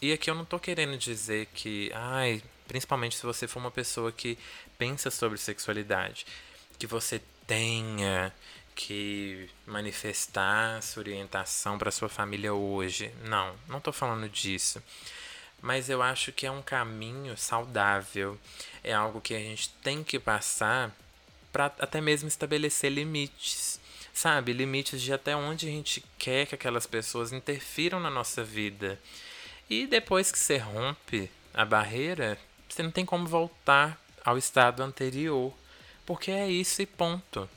E 0.00 0.14
aqui 0.14 0.30
eu 0.30 0.34
não 0.34 0.46
tô 0.46 0.58
querendo 0.58 0.96
dizer 0.96 1.46
que, 1.52 1.92
ai, 1.94 2.42
principalmente 2.66 3.16
se 3.16 3.26
você 3.26 3.46
for 3.46 3.58
uma 3.58 3.70
pessoa 3.70 4.10
que 4.10 4.38
pensa 4.78 5.10
sobre 5.10 5.36
sexualidade, 5.36 6.24
que 6.78 6.86
você 6.86 7.20
tenha 7.46 8.32
que 8.74 9.46
manifestar 9.66 10.82
sua 10.82 11.02
orientação 11.02 11.76
para 11.76 11.90
sua 11.90 12.08
família 12.08 12.54
hoje. 12.54 13.12
Não, 13.24 13.54
não 13.68 13.78
tô 13.78 13.92
falando 13.92 14.26
disso. 14.26 14.82
Mas 15.60 15.90
eu 15.90 16.02
acho 16.02 16.32
que 16.32 16.46
é 16.46 16.50
um 16.50 16.62
caminho 16.62 17.36
saudável. 17.36 18.40
É 18.82 18.94
algo 18.94 19.20
que 19.20 19.34
a 19.34 19.38
gente 19.38 19.68
tem 19.82 20.02
que 20.02 20.18
passar 20.18 20.90
para 21.52 21.66
até 21.78 22.00
mesmo 22.00 22.28
estabelecer 22.28 22.90
limites, 22.90 23.80
sabe? 24.12 24.52
Limites 24.52 25.00
de 25.00 25.12
até 25.12 25.34
onde 25.34 25.66
a 25.66 25.70
gente 25.70 26.04
quer 26.18 26.46
que 26.46 26.54
aquelas 26.54 26.86
pessoas 26.86 27.32
interfiram 27.32 28.00
na 28.00 28.10
nossa 28.10 28.42
vida. 28.44 28.98
E 29.68 29.86
depois 29.86 30.32
que 30.32 30.38
você 30.38 30.56
rompe 30.56 31.30
a 31.54 31.64
barreira, 31.64 32.38
você 32.68 32.82
não 32.82 32.90
tem 32.90 33.04
como 33.04 33.26
voltar 33.26 34.00
ao 34.24 34.36
estado 34.38 34.82
anterior, 34.82 35.52
porque 36.06 36.30
é 36.30 36.48
isso 36.48 36.82
e 36.82 36.86
ponto. 36.86 37.48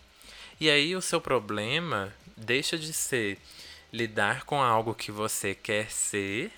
E 0.59 0.69
aí 0.69 0.95
o 0.95 1.01
seu 1.01 1.19
problema 1.19 2.13
deixa 2.37 2.77
de 2.77 2.93
ser 2.93 3.37
lidar 3.91 4.43
com 4.45 4.61
algo 4.61 4.95
que 4.95 5.11
você 5.11 5.53
quer 5.53 5.91
ser, 5.91 6.51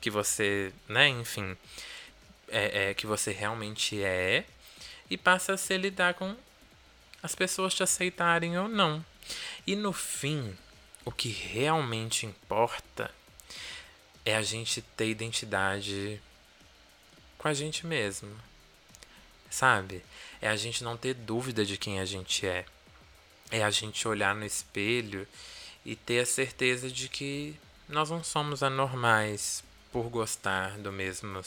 que 0.00 0.10
você, 0.10 0.72
né, 0.88 1.08
enfim, 1.08 1.56
é, 2.48 2.90
é 2.90 2.94
que 2.94 3.06
você 3.06 3.32
realmente 3.32 4.02
é, 4.02 4.44
e 5.14 5.16
passa 5.16 5.54
a 5.54 5.56
ser 5.56 5.78
lidar 5.78 6.14
com 6.14 6.36
as 7.22 7.36
pessoas 7.36 7.72
te 7.72 7.84
aceitarem 7.84 8.58
ou 8.58 8.66
não. 8.66 9.04
E 9.64 9.76
no 9.76 9.92
fim, 9.92 10.56
o 11.04 11.12
que 11.12 11.28
realmente 11.28 12.26
importa 12.26 13.08
é 14.24 14.34
a 14.34 14.42
gente 14.42 14.82
ter 14.82 15.08
identidade 15.08 16.20
com 17.38 17.46
a 17.46 17.54
gente 17.54 17.86
mesmo. 17.86 18.36
Sabe? 19.48 20.04
É 20.42 20.48
a 20.48 20.56
gente 20.56 20.82
não 20.82 20.96
ter 20.96 21.14
dúvida 21.14 21.64
de 21.64 21.76
quem 21.76 22.00
a 22.00 22.04
gente 22.04 22.44
é. 22.44 22.66
É 23.52 23.62
a 23.62 23.70
gente 23.70 24.08
olhar 24.08 24.34
no 24.34 24.44
espelho 24.44 25.28
e 25.84 25.94
ter 25.94 26.18
a 26.18 26.26
certeza 26.26 26.90
de 26.90 27.08
que 27.08 27.54
nós 27.88 28.10
não 28.10 28.24
somos 28.24 28.64
anormais 28.64 29.62
por 29.94 30.08
gostar 30.10 30.76
do 30.78 30.90
mesmo 30.90 31.40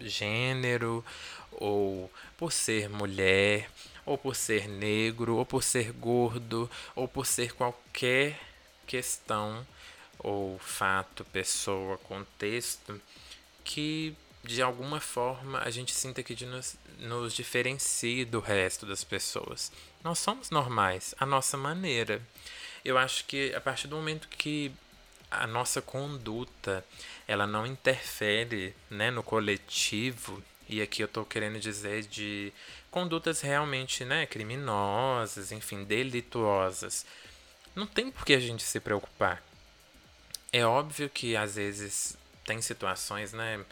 gênero, 0.00 1.04
ou 1.52 2.10
por 2.38 2.50
ser 2.50 2.88
mulher, 2.88 3.70
ou 4.06 4.16
por 4.16 4.34
ser 4.34 4.66
negro, 4.66 5.36
ou 5.36 5.44
por 5.44 5.62
ser 5.62 5.92
gordo, 5.92 6.70
ou 6.96 7.06
por 7.06 7.26
ser 7.26 7.52
qualquer 7.52 8.40
questão 8.86 9.66
ou 10.18 10.58
fato, 10.58 11.26
pessoa, 11.26 11.98
contexto 11.98 12.98
que 13.62 14.16
de 14.42 14.62
alguma 14.62 14.98
forma 14.98 15.58
a 15.58 15.68
gente 15.68 15.92
sinta 15.92 16.22
que 16.22 16.46
nos, 16.46 16.76
nos 17.00 17.34
diferencie 17.34 18.24
do 18.24 18.40
resto 18.40 18.86
das 18.86 19.04
pessoas. 19.04 19.70
Nós 20.02 20.18
somos 20.18 20.48
normais, 20.48 21.14
a 21.20 21.26
nossa 21.26 21.58
maneira. 21.58 22.22
Eu 22.82 22.96
acho 22.96 23.26
que 23.26 23.54
a 23.54 23.60
partir 23.60 23.88
do 23.88 23.96
momento 23.96 24.26
que 24.26 24.72
a 25.30 25.46
nossa 25.46 25.80
conduta 25.80 26.84
ela 27.30 27.46
não 27.46 27.64
interfere 27.64 28.74
né, 28.90 29.08
no 29.08 29.22
coletivo 29.22 30.42
e 30.68 30.82
aqui 30.82 31.00
eu 31.00 31.06
estou 31.06 31.24
querendo 31.24 31.60
dizer 31.60 32.02
de 32.02 32.52
condutas 32.90 33.40
realmente 33.40 34.04
né, 34.04 34.26
criminosas, 34.26 35.52
enfim, 35.52 35.84
delituosas. 35.84 37.06
Não 37.72 37.86
tem 37.86 38.10
por 38.10 38.24
que 38.24 38.32
a 38.34 38.40
gente 38.40 38.64
se 38.64 38.80
preocupar. 38.80 39.40
É 40.52 40.66
óbvio 40.66 41.08
que 41.08 41.36
às 41.36 41.54
vezes 41.54 42.18
tem 42.44 42.60
situações, 42.60 43.32
né, 43.32 43.64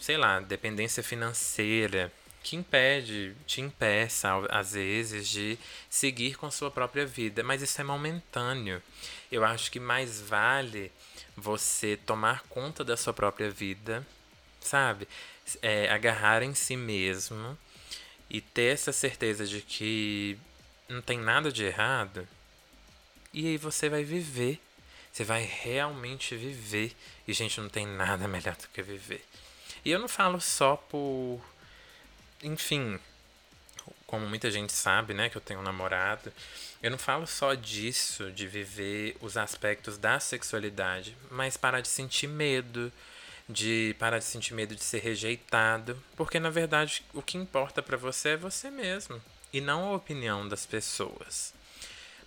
sei 0.00 0.16
lá, 0.16 0.40
dependência 0.40 1.02
financeira 1.02 2.10
que 2.42 2.56
impede, 2.56 3.36
te 3.46 3.60
impeça, 3.60 4.30
às 4.48 4.72
vezes, 4.72 5.28
de 5.28 5.58
seguir 5.90 6.36
com 6.36 6.50
sua 6.50 6.70
própria 6.70 7.04
vida. 7.04 7.42
Mas 7.42 7.60
isso 7.60 7.78
é 7.78 7.84
momentâneo. 7.84 8.82
Eu 9.30 9.44
acho 9.44 9.70
que 9.70 9.78
mais 9.78 10.18
vale 10.18 10.90
você 11.36 11.96
tomar 11.96 12.42
conta 12.48 12.84
da 12.84 12.96
sua 12.96 13.12
própria 13.12 13.50
vida, 13.50 14.06
sabe? 14.60 15.08
É, 15.62 15.90
agarrar 15.90 16.42
em 16.42 16.54
si 16.54 16.76
mesmo 16.76 17.56
e 18.28 18.40
ter 18.40 18.74
essa 18.74 18.92
certeza 18.92 19.46
de 19.46 19.60
que 19.60 20.38
não 20.88 21.02
tem 21.02 21.18
nada 21.18 21.52
de 21.52 21.64
errado. 21.64 22.26
E 23.32 23.46
aí 23.46 23.56
você 23.56 23.88
vai 23.88 24.02
viver. 24.02 24.60
Você 25.12 25.24
vai 25.24 25.42
realmente 25.42 26.36
viver. 26.36 26.94
E, 27.26 27.32
gente, 27.32 27.60
não 27.60 27.68
tem 27.68 27.86
nada 27.86 28.26
melhor 28.28 28.56
do 28.56 28.68
que 28.68 28.82
viver. 28.82 29.24
E 29.84 29.90
eu 29.90 29.98
não 29.98 30.08
falo 30.08 30.40
só 30.40 30.76
por 30.76 31.40
enfim, 32.42 32.98
como 34.06 34.26
muita 34.26 34.50
gente 34.50 34.72
sabe, 34.72 35.14
né, 35.14 35.28
que 35.28 35.36
eu 35.36 35.40
tenho 35.40 35.60
um 35.60 35.64
namorado, 35.64 36.32
eu 36.86 36.90
não 36.92 36.98
falo 36.98 37.26
só 37.26 37.52
disso, 37.54 38.30
de 38.30 38.46
viver 38.46 39.16
os 39.20 39.36
aspectos 39.36 39.98
da 39.98 40.20
sexualidade, 40.20 41.16
mas 41.32 41.56
parar 41.56 41.80
de 41.80 41.88
sentir 41.88 42.28
medo, 42.28 42.92
de 43.48 43.96
parar 43.98 44.20
de 44.20 44.24
sentir 44.24 44.54
medo 44.54 44.72
de 44.72 44.84
ser 44.84 45.00
rejeitado, 45.00 46.00
porque 46.14 46.38
na 46.38 46.48
verdade 46.48 47.04
o 47.12 47.20
que 47.20 47.36
importa 47.36 47.82
para 47.82 47.96
você 47.96 48.30
é 48.30 48.36
você 48.36 48.70
mesmo 48.70 49.20
e 49.52 49.60
não 49.60 49.88
a 49.88 49.96
opinião 49.96 50.48
das 50.48 50.64
pessoas. 50.64 51.52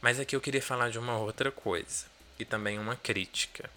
Mas 0.01 0.19
aqui 0.19 0.35
eu 0.35 0.41
queria 0.41 0.61
falar 0.61 0.89
de 0.89 0.99
uma 0.99 1.17
outra 1.17 1.53
coisa 1.53 2.07
e 2.37 2.43
também 2.43 2.77
uma 2.77 2.97
crítica. 2.97 3.69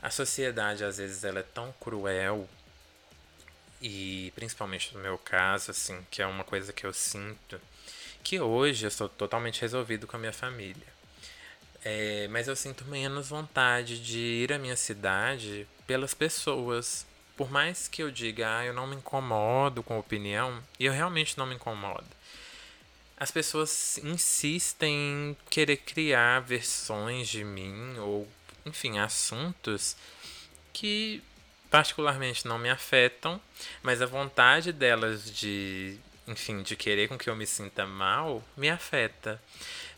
A 0.00 0.08
sociedade 0.08 0.84
às 0.84 0.96
vezes 0.96 1.22
ela 1.22 1.40
é 1.40 1.42
tão 1.42 1.70
cruel 1.78 2.48
e 3.78 4.32
principalmente 4.34 4.94
no 4.94 5.00
meu 5.00 5.18
caso, 5.18 5.70
assim, 5.70 6.02
que 6.10 6.22
é 6.22 6.26
uma 6.26 6.44
coisa 6.44 6.72
que 6.72 6.86
eu 6.86 6.94
sinto, 6.94 7.60
que 8.22 8.40
hoje 8.40 8.84
eu 8.84 8.88
estou 8.88 9.08
totalmente 9.08 9.60
resolvido 9.60 10.06
com 10.06 10.16
a 10.16 10.20
minha 10.20 10.32
família. 10.32 10.86
É, 11.84 12.28
mas 12.28 12.48
eu 12.48 12.56
sinto 12.56 12.84
menos 12.84 13.28
vontade 13.28 13.98
de 13.98 14.18
ir 14.18 14.52
à 14.52 14.58
minha 14.58 14.76
cidade 14.76 15.66
pelas 15.86 16.12
pessoas. 16.12 17.06
Por 17.36 17.50
mais 17.50 17.88
que 17.88 18.02
eu 18.02 18.10
diga, 18.10 18.58
ah, 18.58 18.64
eu 18.64 18.74
não 18.74 18.86
me 18.86 18.96
incomodo 18.96 19.82
com 19.82 19.98
opinião, 19.98 20.62
e 20.78 20.86
eu 20.86 20.92
realmente 20.92 21.38
não 21.38 21.46
me 21.46 21.54
incomodo. 21.54 22.06
As 23.16 23.30
pessoas 23.30 23.98
insistem 23.98 24.92
em 24.94 25.36
querer 25.48 25.78
criar 25.78 26.40
versões 26.40 27.28
de 27.28 27.44
mim, 27.44 27.96
ou, 27.98 28.28
enfim, 28.66 28.98
assuntos 28.98 29.96
que 30.72 31.22
particularmente 31.70 32.46
não 32.46 32.58
me 32.58 32.70
afetam, 32.70 33.40
mas 33.82 34.00
a 34.00 34.06
vontade 34.06 34.72
delas 34.72 35.24
de, 35.30 35.98
enfim, 36.28 36.62
de 36.62 36.76
querer 36.76 37.08
com 37.08 37.16
que 37.18 37.28
eu 37.30 37.34
me 37.34 37.46
sinta 37.46 37.86
mal, 37.86 38.44
me 38.56 38.68
afeta. 38.68 39.40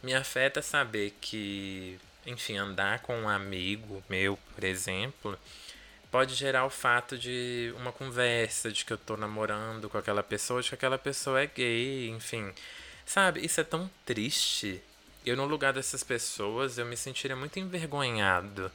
Me 0.03 0.15
afeta 0.15 0.63
saber 0.63 1.13
que, 1.21 1.99
enfim, 2.25 2.57
andar 2.57 3.01
com 3.01 3.21
um 3.21 3.29
amigo 3.29 4.03
meu, 4.09 4.39
por 4.55 4.65
exemplo, 4.65 5.39
pode 6.11 6.35
gerar 6.35 6.65
o 6.65 6.71
fato 6.71 7.19
de 7.19 7.75
uma 7.77 7.93
conversa, 7.93 8.71
de 8.71 8.85
que 8.85 8.93
eu 8.93 8.99
tô 8.99 9.17
namorando 9.17 9.91
com 9.91 9.99
aquela 9.99 10.23
pessoa, 10.23 10.63
de 10.63 10.69
que 10.69 10.75
aquela 10.77 10.99
pessoa 10.99 11.43
é 11.43 11.47
gay, 11.47 12.09
enfim. 12.09 12.53
Sabe, 13.05 13.45
isso 13.45 13.61
é 13.61 13.65
tão 13.65 13.91
triste. 14.07 14.81
Eu, 15.27 15.37
no 15.37 15.45
lugar 15.45 15.73
dessas 15.73 16.05
pessoas, 16.05 16.79
eu 16.79 16.87
me 16.87 16.97
sentiria 16.97 17.37
muito 17.37 17.59
envergonhado 17.59 18.71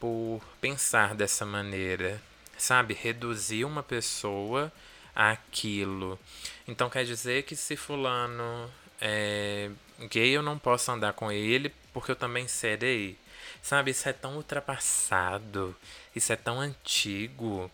por 0.00 0.40
pensar 0.60 1.14
dessa 1.14 1.44
maneira, 1.44 2.22
sabe? 2.56 2.94
Reduzir 2.94 3.64
uma 3.64 3.82
pessoa 3.82 4.72
àquilo. 5.14 6.18
Então 6.66 6.88
quer 6.88 7.04
dizer 7.04 7.44
que 7.44 7.54
se 7.54 7.76
fulano 7.76 8.70
é 9.00 9.70
gay, 10.10 10.30
eu 10.30 10.42
não 10.42 10.58
posso 10.58 10.90
andar 10.90 11.12
com 11.12 11.30
ele 11.30 11.72
porque 11.92 12.10
eu 12.10 12.16
também 12.16 12.48
serei. 12.48 13.18
Sabe, 13.62 13.90
isso 13.92 14.08
é 14.08 14.12
tão 14.12 14.36
ultrapassado, 14.36 15.74
isso 16.14 16.32
é 16.32 16.36
tão 16.36 16.60
antigo. 16.60 17.70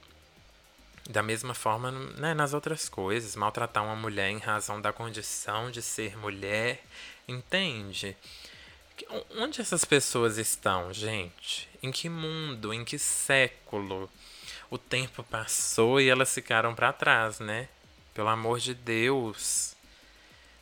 Da 1.08 1.22
mesma 1.22 1.54
forma, 1.54 1.90
né, 1.90 2.34
nas 2.34 2.54
outras 2.54 2.88
coisas, 2.88 3.34
maltratar 3.34 3.84
uma 3.84 3.96
mulher 3.96 4.30
em 4.30 4.38
razão 4.38 4.80
da 4.80 4.92
condição 4.92 5.70
de 5.70 5.82
ser 5.82 6.16
mulher, 6.16 6.80
entende? 7.26 8.16
Onde 9.36 9.60
essas 9.60 9.84
pessoas 9.84 10.38
estão, 10.38 10.92
gente? 10.92 11.68
Em 11.82 11.90
que 11.90 12.08
mundo, 12.08 12.72
em 12.72 12.84
que 12.84 12.98
século? 12.98 14.08
O 14.70 14.78
tempo 14.78 15.24
passou 15.24 16.00
e 16.00 16.08
elas 16.08 16.32
ficaram 16.32 16.74
para 16.74 16.92
trás, 16.92 17.40
né? 17.40 17.68
Pelo 18.20 18.28
amor 18.28 18.58
de 18.58 18.74
Deus. 18.74 19.74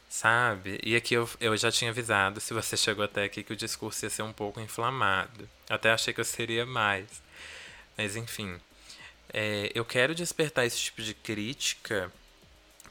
Sabe? 0.08 0.78
E 0.80 0.94
aqui 0.94 1.14
eu, 1.14 1.28
eu 1.40 1.56
já 1.56 1.72
tinha 1.72 1.90
avisado, 1.90 2.40
se 2.40 2.54
você 2.54 2.76
chegou 2.76 3.04
até 3.04 3.24
aqui, 3.24 3.42
que 3.42 3.52
o 3.52 3.56
discurso 3.56 4.06
ia 4.06 4.10
ser 4.10 4.22
um 4.22 4.32
pouco 4.32 4.60
inflamado. 4.60 5.48
Até 5.68 5.90
achei 5.90 6.14
que 6.14 6.20
eu 6.20 6.24
seria 6.24 6.64
mais. 6.64 7.20
Mas 7.96 8.14
enfim. 8.14 8.60
É, 9.32 9.72
eu 9.74 9.84
quero 9.84 10.14
despertar 10.14 10.66
esse 10.66 10.78
tipo 10.78 11.02
de 11.02 11.14
crítica 11.14 12.12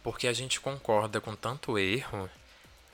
porque 0.04 0.28
a 0.28 0.34
gente 0.34 0.60
concorda 0.60 1.22
com 1.22 1.34
tanto 1.34 1.80
erro 1.80 2.30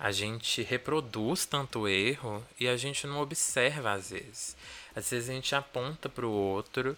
a 0.03 0.11
gente 0.11 0.61
reproduz 0.61 1.45
tanto 1.45 1.87
erro 1.87 2.45
e 2.59 2.67
a 2.67 2.75
gente 2.75 3.07
não 3.07 3.21
observa 3.21 3.93
às 3.93 4.09
vezes. 4.09 4.57
Às 4.93 5.09
vezes 5.09 5.29
a 5.29 5.33
gente 5.33 5.55
aponta 5.55 6.09
para 6.09 6.25
o 6.25 6.31
outro 6.31 6.97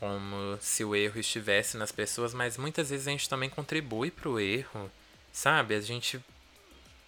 como 0.00 0.58
se 0.60 0.82
o 0.84 0.96
erro 0.96 1.20
estivesse 1.20 1.76
nas 1.76 1.92
pessoas, 1.92 2.34
mas 2.34 2.56
muitas 2.56 2.90
vezes 2.90 3.06
a 3.06 3.10
gente 3.10 3.28
também 3.28 3.48
contribui 3.48 4.10
para 4.10 4.28
o 4.28 4.40
erro, 4.40 4.90
sabe? 5.32 5.74
A 5.74 5.80
gente, 5.80 6.18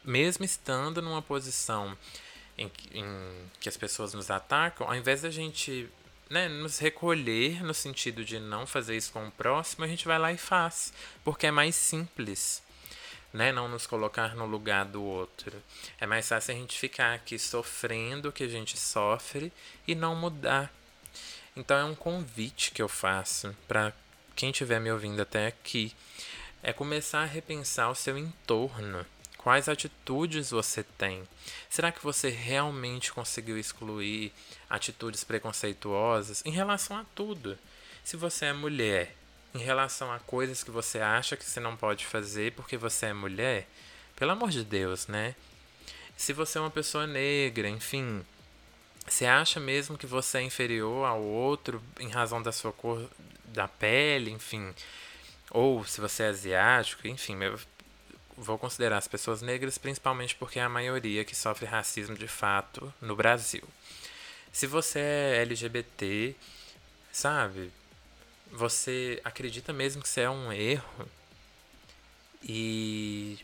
mesmo 0.05 0.44
estando 0.44 1.02
numa 1.02 1.22
posição 1.22 1.96
em, 2.57 2.70
em 2.92 3.07
que 3.59 3.68
as 3.68 3.76
pessoas 3.76 4.12
nos 4.12 4.31
atacam, 4.31 4.87
ao 4.87 4.94
invés 4.94 5.22
da 5.22 5.31
gente 5.31 5.88
né, 6.28 6.48
nos 6.48 6.78
recolher 6.78 7.64
no 7.64 7.74
sentido 7.74 8.24
de 8.24 8.38
não 8.38 8.66
fazer 8.66 8.96
isso 8.96 9.11
com 9.11 9.26
o 9.26 9.33
próximo, 9.33 9.85
a 9.85 9.88
gente 9.88 10.07
vai 10.07 10.18
lá 10.18 10.31
e 10.31 10.38
faz, 10.38 10.92
porque 11.24 11.46
é 11.46 11.50
mais 11.50 11.74
simples 11.74 12.62
né? 13.33 13.50
Não 13.50 13.68
nos 13.68 13.87
colocar 13.87 14.35
no 14.35 14.44
lugar 14.44 14.85
do 14.85 15.02
outro. 15.02 15.52
É 15.98 16.07
mais 16.07 16.28
fácil 16.28 16.55
a 16.55 16.57
gente 16.57 16.78
ficar 16.78 17.14
aqui 17.14 17.38
sofrendo 17.38 18.28
o 18.28 18.33
que 18.33 18.44
a 18.44 18.48
gente 18.48 18.76
sofre 18.76 19.52
e 19.87 19.94
não 19.94 20.14
mudar. 20.14 20.70
Então 21.55 21.77
é 21.77 21.85
um 21.85 21.95
convite 21.95 22.71
que 22.71 22.81
eu 22.81 22.88
faço 22.88 23.55
para 23.69 23.93
quem 24.35 24.51
estiver 24.51 24.81
me 24.81 24.91
ouvindo 24.91 25.21
até 25.21 25.47
aqui. 25.47 25.95
É 26.62 26.73
começar 26.73 27.21
a 27.21 27.27
repensar 27.27 27.91
o 27.91 27.95
seu 27.95 28.17
entorno. 28.17 29.05
Quais 29.37 29.69
atitudes 29.69 30.51
você 30.51 30.83
tem? 30.83 31.29
Será 31.69 31.91
que 31.91 32.03
você 32.03 32.31
realmente 32.31 33.12
conseguiu 33.12 33.59
excluir 33.59 34.33
atitudes 34.71 35.25
preconceituosas 35.25 36.43
em 36.47 36.53
relação 36.53 36.97
a 36.97 37.05
tudo? 37.15 37.59
Se 38.05 38.17
você 38.17 38.47
é 38.47 38.53
mulher, 38.53 39.15
em 39.55 39.59
relação 39.59 40.12
a 40.12 40.21
coisas 40.21 40.62
que 40.62 40.71
você 40.71 41.01
acha 41.01 41.37
que 41.37 41.45
você 41.45 41.61
não 41.61 41.77
pode 41.77 42.07
fazer 42.07 42.53
porque 42.53 42.77
você 42.77 43.07
é 43.07 43.12
mulher, 43.12 43.69
pelo 44.17 44.31
amor 44.31 44.51
de 44.51 44.65
Deus, 44.65 45.09
né? 45.09 45.35
Se 46.17 46.33
você 46.33 46.57
é 46.57 46.61
uma 46.61 46.71
pessoa 46.71 47.07
negra, 47.07 47.69
enfim, 47.69 48.25
você 49.07 49.27
acha 49.27 49.61
mesmo 49.61 49.99
que 49.99 50.07
você 50.07 50.38
é 50.38 50.43
inferior 50.43 51.07
ao 51.07 51.23
outro 51.23 51.83
em 51.99 52.09
razão 52.09 52.43
da 52.43 52.53
sua 52.53 52.73
cor 52.73 53.09
da 53.45 53.69
pele, 53.69 54.31
enfim, 54.31 54.75
ou 55.51 55.85
se 55.85 56.01
você 56.01 56.23
é 56.25 56.29
asiático, 56.29 57.07
enfim, 57.07 57.43
eu 57.43 57.59
vou 58.37 58.59
considerar 58.59 58.99
as 58.99 59.09
pessoas 59.09 59.43
negras 59.43 59.77
principalmente 59.77 60.35
porque 60.37 60.59
é 60.59 60.62
a 60.62 60.69
maioria 60.69 61.25
que 61.25 61.37
sofre 61.37 61.67
racismo 61.67 62.17
de 62.17 62.29
fato 62.29 62.93
no 63.01 63.15
Brasil. 63.15 63.62
Se 64.53 64.67
você 64.67 64.99
é 64.99 65.43
LGBT, 65.43 66.35
sabe? 67.12 67.73
você 68.53 69.21
acredita 69.25 69.73
mesmo 69.73 70.03
que 70.03 70.09
isso 70.09 70.21
é 70.21 70.29
um 70.29 70.53
erro? 70.53 71.09
E 72.43 73.38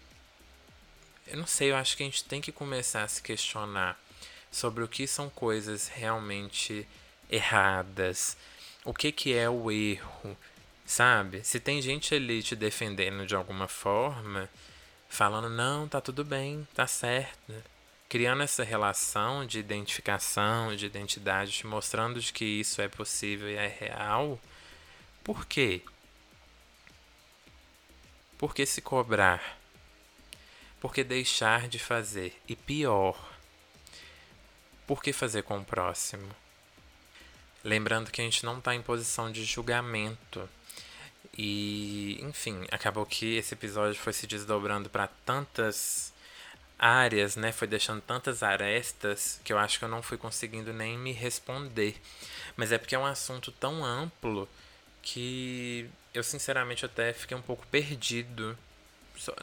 eu 1.27 1.39
não 1.39 1.47
sei, 1.47 1.71
eu 1.71 1.77
acho 1.77 1.97
que 1.97 2.03
a 2.03 2.07
gente 2.07 2.25
tem 2.25 2.41
que 2.41 2.53
começar 2.53 3.03
a 3.03 3.09
se 3.09 3.23
questionar 3.23 3.99
sobre 4.51 4.83
o 4.83 4.89
que 4.89 5.07
são 5.07 5.29
coisas 5.31 5.89
realmente 5.89 6.87
erradas. 7.31 8.37
O 8.85 8.95
que 8.95 9.13
que 9.13 9.35
é 9.35 9.49
o 9.49 9.71
erro, 9.71 10.37
sabe? 10.87 11.45
Se 11.45 11.61
tem 11.61 11.83
gente 11.83 12.15
ali 12.15 12.43
te 12.43 12.57
defendendo 12.57 13.27
de 13.27 13.35
alguma 13.35 13.69
forma, 13.69 14.49
falando 15.09 15.49
não, 15.49 15.89
tá 15.89 16.01
tudo 16.01 16.25
bem, 16.25 16.67
tá 16.75 16.87
certo, 16.87 17.53
criando 18.09 18.43
essa 18.43 18.65
relação 18.65 19.47
de 19.47 19.59
identificação, 19.59 20.75
de 20.75 20.87
identidade, 20.87 21.53
te 21.53 21.67
mostrando 21.67 22.21
de 22.21 22.33
que 22.33 22.45
isso 22.45 22.81
é 22.81 22.89
possível 22.89 23.49
e 23.51 23.57
é 23.57 23.67
real, 23.67 24.41
por 25.23 25.45
quê? 25.45 25.83
Por 28.39 28.55
que 28.55 28.65
se 28.65 28.81
cobrar? 28.81 29.59
Por 30.81 30.95
que 30.95 31.03
deixar 31.05 31.69
de 31.69 31.79
fazer? 31.79 32.41
E 32.49 32.55
pior, 32.55 33.38
por 34.89 35.03
que 35.03 35.13
fazer 35.13 35.43
com 35.43 35.59
o 35.59 35.65
próximo? 35.65 36.27
Lembrando 37.63 38.11
que 38.11 38.23
a 38.23 38.25
gente 38.25 38.45
não 38.45 38.59
está 38.59 38.75
em 38.75 38.81
posição 38.81 39.31
de 39.31 39.45
julgamento. 39.45 40.49
E, 41.37 42.19
enfim, 42.23 42.67
acabou 42.73 43.05
que 43.05 43.37
esse 43.37 43.53
episódio 43.53 44.01
foi 44.01 44.15
se 44.15 44.27
desdobrando 44.27 44.89
para 44.89 45.07
tantas 45.27 46.11
áreas, 46.79 47.37
né? 47.37 47.53
Foi 47.53 47.69
deixando 47.69 48.01
tantas 48.01 48.43
arestas 48.43 49.39
que 49.45 49.53
eu 49.53 49.59
acho 49.59 49.79
que 49.79 49.85
eu 49.85 49.91
não 49.91 50.03
fui 50.03 50.17
conseguindo 50.17 50.73
nem 50.73 50.97
me 50.97 51.13
responder. 51.13 52.01
Mas 52.57 52.73
é 52.73 52.79
porque 52.79 52.95
é 52.95 52.99
um 52.99 53.05
assunto 53.05 53.53
tão 53.53 53.85
amplo 53.85 54.49
que 55.03 55.89
eu 56.15 56.25
sinceramente 56.25 56.87
até 56.87 57.13
fiquei 57.13 57.37
um 57.37 57.43
pouco 57.43 57.67
perdido 57.67 58.57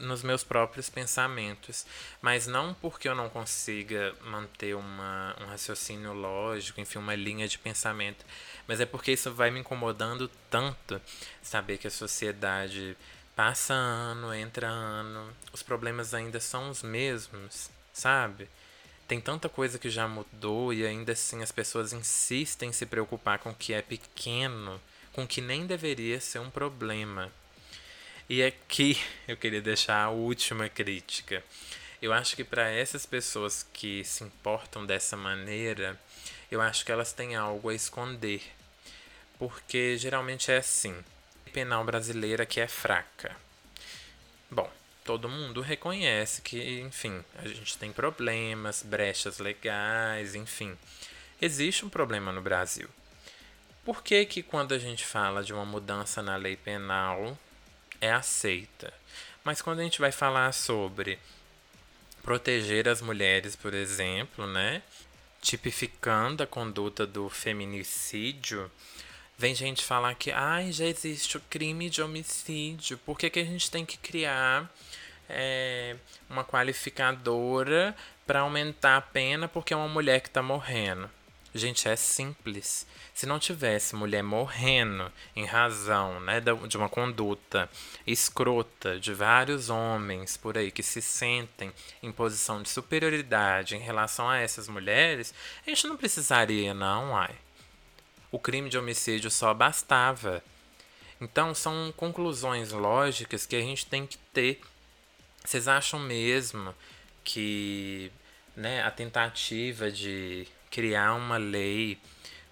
nos 0.00 0.22
meus 0.22 0.42
próprios 0.42 0.88
pensamentos, 0.88 1.86
mas 2.20 2.46
não 2.46 2.74
porque 2.74 3.08
eu 3.08 3.14
não 3.14 3.28
consiga 3.28 4.14
manter 4.24 4.74
uma, 4.74 5.36
um 5.40 5.46
raciocínio 5.46 6.12
lógico, 6.12 6.80
enfim, 6.80 6.98
uma 6.98 7.14
linha 7.14 7.46
de 7.48 7.58
pensamento, 7.58 8.24
mas 8.66 8.80
é 8.80 8.86
porque 8.86 9.12
isso 9.12 9.32
vai 9.32 9.50
me 9.50 9.60
incomodando 9.60 10.30
tanto 10.50 11.00
saber 11.42 11.78
que 11.78 11.86
a 11.86 11.90
sociedade 11.90 12.96
passa 13.34 13.74
ano, 13.74 14.32
entra 14.34 14.68
ano, 14.68 15.30
os 15.52 15.62
problemas 15.62 16.14
ainda 16.14 16.40
são 16.40 16.70
os 16.70 16.82
mesmos, 16.82 17.70
sabe? 17.92 18.48
Tem 19.06 19.20
tanta 19.20 19.48
coisa 19.48 19.78
que 19.78 19.90
já 19.90 20.08
mudou 20.08 20.72
e 20.72 20.84
ainda 20.84 21.12
assim 21.12 21.42
as 21.42 21.52
pessoas 21.52 21.92
insistem 21.92 22.70
em 22.70 22.72
se 22.72 22.86
preocupar 22.86 23.38
com 23.38 23.50
o 23.50 23.54
que 23.54 23.72
é 23.72 23.82
pequeno 23.82 24.80
com 25.16 25.26
que 25.26 25.40
nem 25.40 25.66
deveria 25.66 26.20
ser 26.20 26.40
um 26.40 26.50
problema. 26.50 27.32
E 28.28 28.42
aqui 28.42 28.98
eu 29.28 29.36
queria 29.36 29.62
deixar 29.62 30.02
a 30.02 30.10
última 30.10 30.68
crítica. 30.68 31.44
Eu 32.02 32.12
acho 32.12 32.36
que 32.36 32.44
para 32.44 32.68
essas 32.68 33.06
pessoas 33.06 33.66
que 33.72 34.04
se 34.04 34.24
importam 34.24 34.84
dessa 34.84 35.16
maneira, 35.16 35.98
eu 36.50 36.60
acho 36.60 36.84
que 36.84 36.92
elas 36.92 37.12
têm 37.12 37.36
algo 37.36 37.68
a 37.68 37.74
esconder. 37.74 38.42
Porque 39.38 39.96
geralmente 39.96 40.50
é 40.50 40.58
assim. 40.58 40.96
Penal 41.52 41.84
brasileira 41.84 42.44
que 42.44 42.60
é 42.60 42.66
fraca. 42.66 43.36
Bom, 44.50 44.70
todo 45.04 45.28
mundo 45.28 45.60
reconhece 45.60 46.42
que, 46.42 46.80
enfim, 46.80 47.24
a 47.36 47.46
gente 47.46 47.78
tem 47.78 47.92
problemas, 47.92 48.82
brechas 48.82 49.38
legais, 49.38 50.34
enfim. 50.34 50.76
Existe 51.40 51.84
um 51.84 51.88
problema 51.88 52.32
no 52.32 52.42
Brasil. 52.42 52.88
Por 53.84 54.02
que 54.02 54.26
que 54.26 54.42
quando 54.42 54.74
a 54.74 54.78
gente 54.78 55.04
fala 55.04 55.44
de 55.44 55.52
uma 55.52 55.64
mudança 55.64 56.20
na 56.22 56.36
lei 56.36 56.56
penal 56.56 57.38
é 58.00 58.12
aceita? 58.12 58.92
Mas 59.44 59.62
quando 59.62 59.80
a 59.80 59.82
gente 59.82 60.00
vai 60.00 60.10
falar 60.10 60.52
sobre 60.52 61.18
proteger 62.22 62.88
as 62.88 63.00
mulheres, 63.00 63.54
por 63.54 63.72
exemplo, 63.72 64.46
né, 64.46 64.82
tipificando 65.40 66.42
a 66.42 66.46
conduta 66.46 67.06
do 67.06 67.28
feminicídio, 67.28 68.70
vem 69.38 69.54
gente 69.54 69.84
falar 69.84 70.14
que 70.16 70.32
ai, 70.32 70.72
já 70.72 70.84
existe 70.84 71.36
o 71.36 71.40
crime 71.48 71.88
de 71.88 72.02
homicídio, 72.02 72.98
por 72.98 73.16
que, 73.16 73.30
que 73.30 73.38
a 73.38 73.44
gente 73.44 73.70
tem 73.70 73.86
que 73.86 73.96
criar 73.96 74.68
é, 75.28 75.96
uma 76.28 76.44
qualificadora 76.44 77.96
para 78.26 78.40
aumentar 78.40 78.96
a 78.96 79.00
pena 79.00 79.46
porque 79.46 79.72
é 79.72 79.76
uma 79.76 79.88
mulher 79.88 80.20
que 80.20 80.28
está 80.28 80.42
morrendo? 80.42 81.08
Gente, 81.56 81.88
é 81.88 81.96
simples. 81.96 82.86
Se 83.14 83.24
não 83.24 83.38
tivesse 83.38 83.96
mulher 83.96 84.22
morrendo 84.22 85.10
em 85.34 85.46
razão 85.46 86.20
né, 86.20 86.38
de 86.68 86.76
uma 86.76 86.86
conduta 86.86 87.70
escrota 88.06 89.00
de 89.00 89.14
vários 89.14 89.70
homens 89.70 90.36
por 90.36 90.58
aí 90.58 90.70
que 90.70 90.82
se 90.82 91.00
sentem 91.00 91.72
em 92.02 92.12
posição 92.12 92.60
de 92.60 92.68
superioridade 92.68 93.74
em 93.74 93.80
relação 93.80 94.28
a 94.28 94.36
essas 94.36 94.68
mulheres, 94.68 95.32
a 95.66 95.70
gente 95.70 95.86
não 95.86 95.96
precisaria, 95.96 96.74
não, 96.74 97.16
ai. 97.16 97.34
O 98.30 98.38
crime 98.38 98.68
de 98.68 98.76
homicídio 98.76 99.30
só 99.30 99.54
bastava. 99.54 100.44
Então, 101.18 101.54
são 101.54 101.90
conclusões 101.96 102.70
lógicas 102.70 103.46
que 103.46 103.56
a 103.56 103.60
gente 103.62 103.86
tem 103.86 104.06
que 104.06 104.18
ter. 104.34 104.60
Vocês 105.42 105.66
acham 105.66 105.98
mesmo 105.98 106.74
que 107.24 108.12
né, 108.54 108.82
a 108.82 108.90
tentativa 108.90 109.90
de 109.90 110.46
criar 110.76 111.14
uma 111.14 111.38
lei 111.38 111.96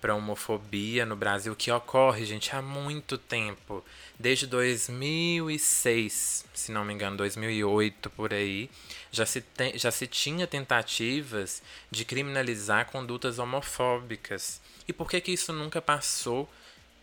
para 0.00 0.14
homofobia 0.14 1.04
no 1.04 1.14
Brasil 1.14 1.54
que 1.54 1.70
ocorre, 1.70 2.24
gente, 2.24 2.56
há 2.56 2.62
muito 2.62 3.18
tempo, 3.18 3.84
desde 4.18 4.46
2006, 4.46 6.46
se 6.54 6.72
não 6.72 6.86
me 6.86 6.94
engano, 6.94 7.18
2008 7.18 8.08
por 8.08 8.32
aí, 8.32 8.70
já 9.12 9.26
se, 9.26 9.44
já 9.74 9.90
se 9.90 10.06
tinha 10.06 10.46
tentativas 10.46 11.62
de 11.90 12.06
criminalizar 12.06 12.86
condutas 12.86 13.38
homofóbicas. 13.38 14.58
E 14.88 14.92
por 14.94 15.10
que 15.10 15.20
que 15.20 15.32
isso 15.32 15.52
nunca 15.52 15.82
passou, 15.82 16.50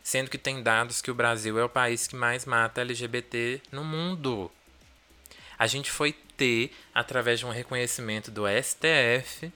sendo 0.01 0.27
que 0.27 0.39
tem 0.39 0.63
dados 0.63 1.03
que 1.03 1.11
o 1.11 1.15
Brasil 1.15 1.59
é 1.59 1.63
o 1.63 1.69
país 1.69 2.07
que 2.07 2.15
mais 2.15 2.47
mata 2.47 2.81
LGBT 2.81 3.61
no 3.71 3.83
mundo? 3.83 4.51
A 5.55 5.67
gente 5.67 5.91
foi 5.91 6.13
ter, 6.35 6.73
através 6.95 7.37
de 7.37 7.45
um 7.45 7.51
reconhecimento 7.51 8.31
do 8.31 8.45
STF, 8.47 9.51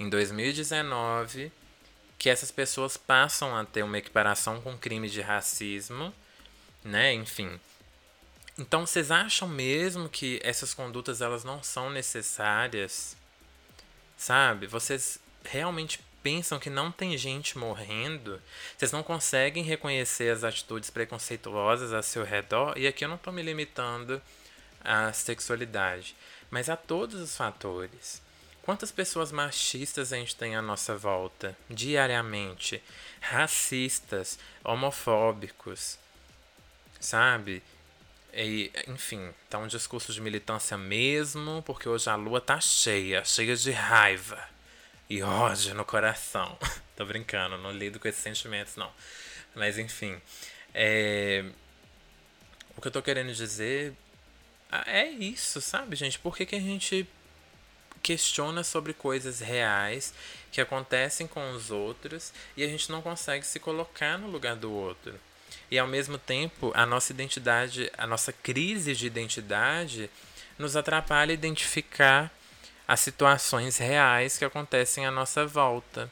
em 0.00 0.08
2019 0.08 1.52
que 2.18 2.28
essas 2.28 2.50
pessoas 2.50 2.96
passam 2.96 3.56
a 3.56 3.64
ter 3.64 3.82
uma 3.82 3.98
equiparação 3.98 4.60
com 4.60 4.76
crime 4.76 5.08
de 5.08 5.20
racismo, 5.20 6.12
né? 6.84 7.14
Enfim. 7.14 7.58
Então, 8.58 8.86
vocês 8.86 9.10
acham 9.10 9.48
mesmo 9.48 10.08
que 10.08 10.38
essas 10.42 10.74
condutas 10.74 11.22
elas 11.22 11.44
não 11.44 11.62
são 11.62 11.88
necessárias? 11.88 13.16
Sabe? 14.18 14.66
Vocês 14.66 15.18
realmente 15.42 16.00
pensam 16.22 16.58
que 16.58 16.68
não 16.68 16.92
tem 16.92 17.16
gente 17.16 17.56
morrendo? 17.56 18.40
Vocês 18.76 18.92
não 18.92 19.02
conseguem 19.02 19.64
reconhecer 19.64 20.30
as 20.30 20.44
atitudes 20.44 20.90
preconceituosas 20.90 21.94
a 21.94 22.02
seu 22.02 22.22
redor? 22.22 22.76
E 22.76 22.86
aqui 22.86 23.04
eu 23.04 23.08
não 23.08 23.16
estou 23.16 23.32
me 23.32 23.42
limitando 23.42 24.20
à 24.84 25.10
sexualidade, 25.12 26.14
mas 26.50 26.68
a 26.68 26.76
todos 26.76 27.18
os 27.18 27.34
fatores. 27.34 28.20
Quantas 28.70 28.92
pessoas 28.92 29.32
machistas 29.32 30.12
a 30.12 30.16
gente 30.16 30.36
tem 30.36 30.54
à 30.54 30.62
nossa 30.62 30.96
volta 30.96 31.58
diariamente? 31.68 32.80
Racistas, 33.20 34.38
homofóbicos, 34.62 35.98
sabe? 37.00 37.64
E, 38.32 38.70
enfim, 38.86 39.34
tá 39.48 39.58
um 39.58 39.66
discurso 39.66 40.12
de 40.12 40.20
militância 40.20 40.78
mesmo, 40.78 41.64
porque 41.66 41.88
hoje 41.88 42.08
a 42.08 42.14
lua 42.14 42.40
tá 42.40 42.60
cheia, 42.60 43.24
cheia 43.24 43.56
de 43.56 43.72
raiva 43.72 44.40
e 45.08 45.20
ódio 45.20 45.74
no 45.74 45.84
coração. 45.84 46.56
Tô 46.94 47.04
brincando, 47.04 47.58
não 47.58 47.72
lido 47.72 47.98
com 47.98 48.06
esses 48.06 48.22
sentimentos, 48.22 48.76
não. 48.76 48.92
Mas 49.52 49.78
enfim, 49.78 50.16
é... 50.72 51.44
o 52.76 52.80
que 52.80 52.86
eu 52.86 52.92
tô 52.92 53.02
querendo 53.02 53.34
dizer 53.34 53.94
é 54.86 55.06
isso, 55.08 55.60
sabe, 55.60 55.96
gente? 55.96 56.20
Por 56.20 56.36
que, 56.36 56.46
que 56.46 56.54
a 56.54 56.60
gente 56.60 57.08
questiona 58.02 58.64
sobre 58.64 58.92
coisas 58.92 59.40
reais 59.40 60.14
que 60.50 60.60
acontecem 60.60 61.26
com 61.26 61.52
os 61.52 61.70
outros 61.70 62.32
e 62.56 62.64
a 62.64 62.68
gente 62.68 62.90
não 62.90 63.02
consegue 63.02 63.46
se 63.46 63.60
colocar 63.60 64.18
no 64.18 64.28
lugar 64.28 64.56
do 64.56 64.72
outro. 64.72 65.14
E 65.70 65.78
ao 65.78 65.86
mesmo 65.86 66.18
tempo, 66.18 66.72
a 66.74 66.84
nossa 66.84 67.12
identidade, 67.12 67.90
a 67.96 68.06
nossa 68.06 68.32
crise 68.32 68.94
de 68.94 69.06
identidade 69.06 70.10
nos 70.58 70.76
atrapalha 70.76 71.32
a 71.32 71.34
identificar 71.34 72.30
as 72.86 73.00
situações 73.00 73.78
reais 73.78 74.36
que 74.36 74.44
acontecem 74.44 75.06
à 75.06 75.10
nossa 75.10 75.46
volta. 75.46 76.10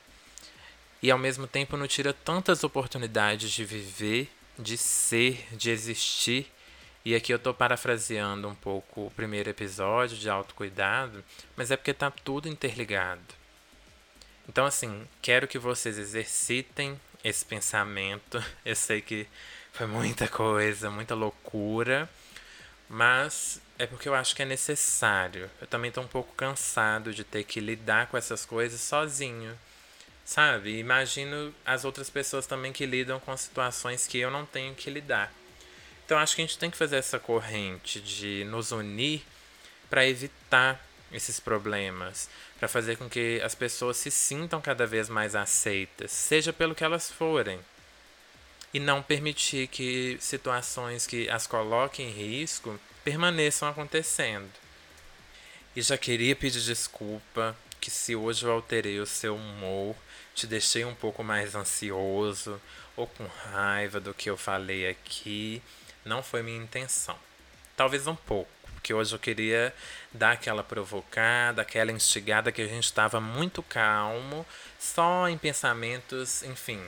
E 1.02 1.10
ao 1.10 1.18
mesmo 1.18 1.46
tempo 1.46 1.76
nos 1.76 1.92
tira 1.92 2.12
tantas 2.12 2.62
oportunidades 2.64 3.50
de 3.50 3.64
viver, 3.64 4.30
de 4.58 4.76
ser, 4.76 5.46
de 5.52 5.70
existir 5.70 6.50
e 7.08 7.14
aqui 7.14 7.32
eu 7.32 7.38
estou 7.38 7.54
parafraseando 7.54 8.46
um 8.46 8.54
pouco 8.54 9.06
o 9.06 9.10
primeiro 9.10 9.48
episódio 9.48 10.14
de 10.18 10.28
autocuidado, 10.28 11.24
mas 11.56 11.70
é 11.70 11.76
porque 11.76 11.92
está 11.92 12.10
tudo 12.10 12.50
interligado. 12.50 13.22
Então, 14.46 14.66
assim, 14.66 15.08
quero 15.22 15.48
que 15.48 15.58
vocês 15.58 15.96
exercitem 15.96 17.00
esse 17.24 17.46
pensamento. 17.46 18.44
Eu 18.62 18.76
sei 18.76 19.00
que 19.00 19.26
foi 19.72 19.86
muita 19.86 20.28
coisa, 20.28 20.90
muita 20.90 21.14
loucura, 21.14 22.10
mas 22.90 23.58
é 23.78 23.86
porque 23.86 24.06
eu 24.06 24.14
acho 24.14 24.36
que 24.36 24.42
é 24.42 24.44
necessário. 24.44 25.50
Eu 25.62 25.66
também 25.66 25.88
estou 25.88 26.04
um 26.04 26.08
pouco 26.08 26.34
cansado 26.34 27.14
de 27.14 27.24
ter 27.24 27.44
que 27.44 27.58
lidar 27.58 28.08
com 28.08 28.18
essas 28.18 28.44
coisas 28.44 28.82
sozinho. 28.82 29.58
Sabe? 30.26 30.78
Imagino 30.78 31.54
as 31.64 31.86
outras 31.86 32.10
pessoas 32.10 32.46
também 32.46 32.70
que 32.70 32.84
lidam 32.84 33.18
com 33.18 33.34
situações 33.34 34.06
que 34.06 34.18
eu 34.18 34.30
não 34.30 34.44
tenho 34.44 34.74
que 34.74 34.90
lidar. 34.90 35.32
Então 36.08 36.16
acho 36.16 36.34
que 36.34 36.40
a 36.40 36.46
gente 36.46 36.56
tem 36.56 36.70
que 36.70 36.76
fazer 36.78 36.96
essa 36.96 37.18
corrente 37.18 38.00
de 38.00 38.42
nos 38.44 38.72
unir 38.72 39.22
para 39.90 40.08
evitar 40.08 40.82
esses 41.12 41.38
problemas, 41.38 42.30
para 42.58 42.66
fazer 42.66 42.96
com 42.96 43.10
que 43.10 43.38
as 43.44 43.54
pessoas 43.54 43.98
se 43.98 44.10
sintam 44.10 44.58
cada 44.58 44.86
vez 44.86 45.10
mais 45.10 45.34
aceitas, 45.34 46.10
seja 46.10 46.50
pelo 46.50 46.74
que 46.74 46.82
elas 46.82 47.10
forem. 47.10 47.60
E 48.72 48.80
não 48.80 49.02
permitir 49.02 49.66
que 49.68 50.16
situações 50.18 51.06
que 51.06 51.28
as 51.28 51.46
coloquem 51.46 52.08
em 52.08 52.12
risco 52.12 52.80
permaneçam 53.04 53.68
acontecendo. 53.68 54.48
E 55.76 55.82
já 55.82 55.98
queria 55.98 56.34
pedir 56.34 56.62
desculpa 56.62 57.54
que 57.78 57.90
se 57.90 58.16
hoje 58.16 58.46
eu 58.46 58.52
alterei 58.52 58.98
o 58.98 59.04
seu 59.04 59.36
humor, 59.36 59.94
te 60.34 60.46
deixei 60.46 60.86
um 60.86 60.94
pouco 60.94 61.22
mais 61.22 61.54
ansioso 61.54 62.58
ou 62.96 63.06
com 63.06 63.26
raiva 63.26 64.00
do 64.00 64.14
que 64.14 64.30
eu 64.30 64.38
falei 64.38 64.88
aqui. 64.88 65.62
Não 66.08 66.22
foi 66.22 66.42
minha 66.42 66.56
intenção. 66.56 67.18
Talvez 67.76 68.06
um 68.06 68.16
pouco, 68.16 68.50
porque 68.72 68.94
hoje 68.94 69.14
eu 69.14 69.18
queria 69.18 69.74
dar 70.10 70.32
aquela 70.32 70.64
provocada, 70.64 71.60
aquela 71.60 71.92
instigada 71.92 72.50
que 72.50 72.62
a 72.62 72.66
gente 72.66 72.84
estava 72.84 73.20
muito 73.20 73.62
calmo, 73.62 74.46
só 74.78 75.28
em 75.28 75.36
pensamentos, 75.36 76.42
enfim, 76.42 76.82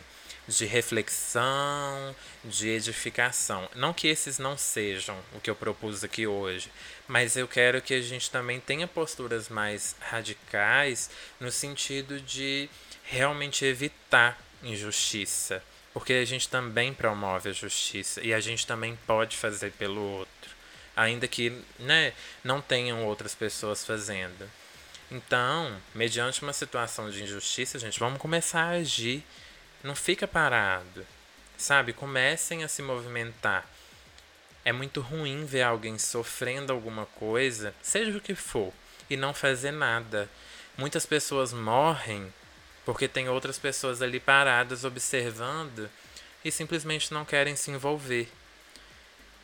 de 0.48 0.64
reflexão, 0.64 2.16
de 2.42 2.70
edificação. 2.70 3.68
Não 3.76 3.92
que 3.92 4.08
esses 4.08 4.38
não 4.38 4.56
sejam 4.56 5.18
o 5.34 5.40
que 5.40 5.50
eu 5.50 5.54
propus 5.54 6.02
aqui 6.02 6.26
hoje, 6.26 6.72
mas 7.06 7.36
eu 7.36 7.46
quero 7.46 7.82
que 7.82 7.92
a 7.92 8.00
gente 8.00 8.30
também 8.30 8.58
tenha 8.58 8.88
posturas 8.88 9.50
mais 9.50 9.94
radicais 10.00 11.10
no 11.38 11.52
sentido 11.52 12.18
de 12.22 12.70
realmente 13.04 13.66
evitar 13.66 14.40
injustiça, 14.62 15.62
porque 15.92 16.12
a 16.12 16.24
gente 16.24 16.48
também 16.48 16.94
promove 16.94 17.48
a 17.50 17.52
justiça 17.52 18.20
e 18.22 18.32
a 18.32 18.40
gente 18.40 18.66
também 18.66 18.98
pode 19.06 19.36
fazer 19.36 19.72
pelo 19.72 20.00
outro, 20.00 20.50
ainda 20.96 21.26
que 21.26 21.50
né, 21.78 22.12
não 22.44 22.60
tenham 22.60 23.04
outras 23.04 23.34
pessoas 23.34 23.84
fazendo. 23.84 24.48
Então, 25.10 25.76
mediante 25.92 26.42
uma 26.42 26.52
situação 26.52 27.10
de 27.10 27.24
injustiça, 27.24 27.80
gente, 27.80 27.98
vamos 27.98 28.20
começar 28.20 28.62
a 28.62 28.78
agir. 28.78 29.24
Não 29.82 29.96
fica 29.96 30.28
parado. 30.28 31.04
Sabe? 31.56 31.92
Comecem 31.92 32.62
a 32.62 32.68
se 32.68 32.80
movimentar. 32.80 33.68
É 34.64 34.72
muito 34.72 35.00
ruim 35.00 35.44
ver 35.44 35.62
alguém 35.62 35.98
sofrendo 35.98 36.72
alguma 36.72 37.06
coisa, 37.06 37.74
seja 37.82 38.16
o 38.16 38.20
que 38.20 38.34
for, 38.34 38.72
e 39.08 39.16
não 39.16 39.34
fazer 39.34 39.72
nada. 39.72 40.30
Muitas 40.76 41.04
pessoas 41.04 41.52
morrem 41.52 42.32
porque 42.90 43.06
tem 43.06 43.28
outras 43.28 43.56
pessoas 43.56 44.02
ali 44.02 44.18
paradas 44.18 44.82
observando 44.82 45.88
e 46.44 46.50
simplesmente 46.50 47.14
não 47.14 47.24
querem 47.24 47.54
se 47.54 47.70
envolver. 47.70 48.28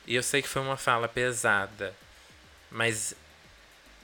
E 0.05 0.16
eu 0.16 0.22
sei 0.24 0.42
que 0.42 0.49
foi 0.49 0.61
uma 0.61 0.76
fala 0.76 1.07
pesada, 1.07 1.94
Mas 2.68 3.14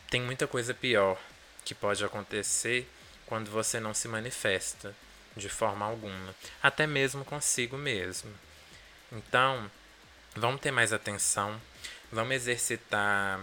tem 0.09 0.23
muita 0.23 0.47
coisa 0.47 0.73
pior 0.73 1.21
que 1.65 1.75
pode 1.75 2.05
acontecer 2.05 2.89
quando 3.27 3.51
você 3.51 3.81
não 3.81 3.93
se 3.93 4.07
manifesta 4.07 4.95
de 5.37 5.49
forma 5.49 5.87
alguma, 5.87 6.37
até 6.63 6.87
mesmo 6.87 7.25
consigo 7.25 7.77
mesmo. 7.77 8.33
Então, 9.11 9.69
vamos 10.37 10.61
ter 10.61 10.71
mais 10.71 10.93
atenção, 10.93 11.61
vamos 12.13 12.37
exercitar, 12.37 13.41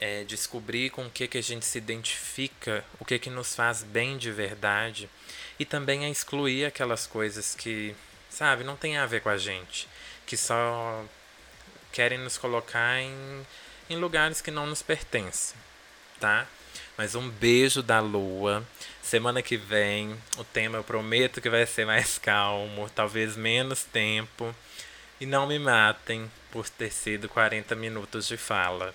é, 0.00 0.24
descobrir 0.24 0.90
com 0.90 1.06
o 1.06 1.10
que, 1.10 1.28
que 1.28 1.38
a 1.38 1.42
gente 1.42 1.64
se 1.64 1.78
identifica, 1.78 2.84
o 2.98 3.04
que, 3.04 3.18
que 3.18 3.30
nos 3.30 3.54
faz 3.54 3.82
bem 3.82 4.16
de 4.18 4.30
verdade, 4.30 5.08
e 5.58 5.64
também 5.64 6.04
a 6.04 6.10
excluir 6.10 6.64
aquelas 6.64 7.06
coisas 7.06 7.54
que, 7.54 7.94
sabe, 8.28 8.64
não 8.64 8.76
tem 8.76 8.96
a 8.96 9.06
ver 9.06 9.20
com 9.20 9.28
a 9.28 9.36
gente, 9.36 9.88
que 10.26 10.36
só 10.36 11.04
querem 11.92 12.18
nos 12.18 12.36
colocar 12.36 13.00
em, 13.00 13.46
em 13.88 13.96
lugares 13.96 14.40
que 14.40 14.50
não 14.50 14.66
nos 14.66 14.82
pertencem, 14.82 15.56
tá? 16.18 16.46
Mas 16.96 17.14
um 17.14 17.28
beijo 17.28 17.82
da 17.82 18.00
lua. 18.00 18.64
Semana 19.02 19.42
que 19.42 19.56
vem, 19.56 20.16
o 20.38 20.44
tema 20.44 20.78
eu 20.78 20.84
prometo 20.84 21.40
que 21.40 21.50
vai 21.50 21.66
ser 21.66 21.84
mais 21.84 22.18
calmo, 22.18 22.88
talvez 22.94 23.36
menos 23.36 23.84
tempo. 23.84 24.54
E 25.20 25.26
não 25.26 25.46
me 25.46 25.58
matem 25.58 26.30
por 26.50 26.68
ter 26.68 26.92
sido 26.92 27.28
40 27.28 27.74
minutos 27.74 28.26
de 28.26 28.36
fala. 28.36 28.94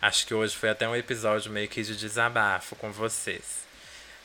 Acho 0.00 0.26
que 0.26 0.34
hoje 0.34 0.54
foi 0.54 0.68
até 0.68 0.88
um 0.88 0.94
episódio 0.94 1.50
meio 1.50 1.68
que 1.68 1.82
de 1.82 1.96
desabafo 1.96 2.76
com 2.76 2.92
vocês. 2.92 3.66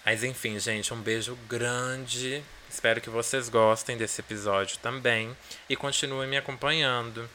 Mas 0.05 0.23
enfim, 0.23 0.59
gente, 0.59 0.93
um 0.93 1.01
beijo 1.01 1.35
grande. 1.47 2.43
Espero 2.69 3.01
que 3.01 3.09
vocês 3.09 3.49
gostem 3.49 3.97
desse 3.97 4.21
episódio 4.21 4.77
também 4.79 5.35
e 5.69 5.75
continuem 5.75 6.29
me 6.29 6.37
acompanhando. 6.37 7.27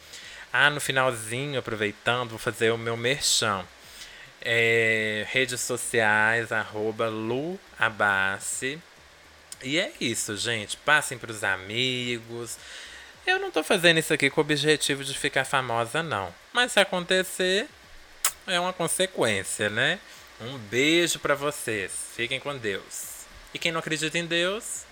Ah, 0.52 0.70
no 0.70 0.80
finalzinho, 0.80 1.58
aproveitando, 1.58 2.30
vou 2.30 2.38
fazer 2.38 2.70
o 2.70 2.78
meu 2.78 2.96
merchan. 2.96 3.64
É, 4.40 5.26
redes 5.30 5.60
sociais, 5.60 6.52
arroba 6.52 7.08
Lu 7.08 7.58
Abassi. 7.78 8.78
E 9.62 9.78
é 9.78 9.92
isso, 10.00 10.36
gente. 10.36 10.76
Passem 10.76 11.18
para 11.18 11.32
os 11.32 11.42
amigos. 11.42 12.56
Eu 13.26 13.38
não 13.38 13.50
tô 13.50 13.64
fazendo 13.64 13.98
isso 13.98 14.12
aqui 14.14 14.30
com 14.30 14.40
o 14.40 14.44
objetivo 14.44 15.02
de 15.02 15.18
ficar 15.18 15.44
famosa, 15.44 16.02
não. 16.02 16.32
Mas 16.52 16.72
se 16.72 16.80
acontecer, 16.80 17.68
é 18.48 18.58
uma 18.58 18.72
consequência, 18.72 19.68
né? 19.68 19.98
Um 20.40 20.58
beijo 20.58 21.18
para 21.18 21.34
vocês. 21.34 21.92
Fiquem 22.14 22.40
com 22.40 22.56
Deus. 22.56 23.24
E 23.52 23.58
quem 23.58 23.72
não 23.72 23.80
acredita 23.80 24.18
em 24.18 24.26
Deus, 24.26 24.84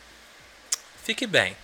fique 1.04 1.26
bem. 1.26 1.57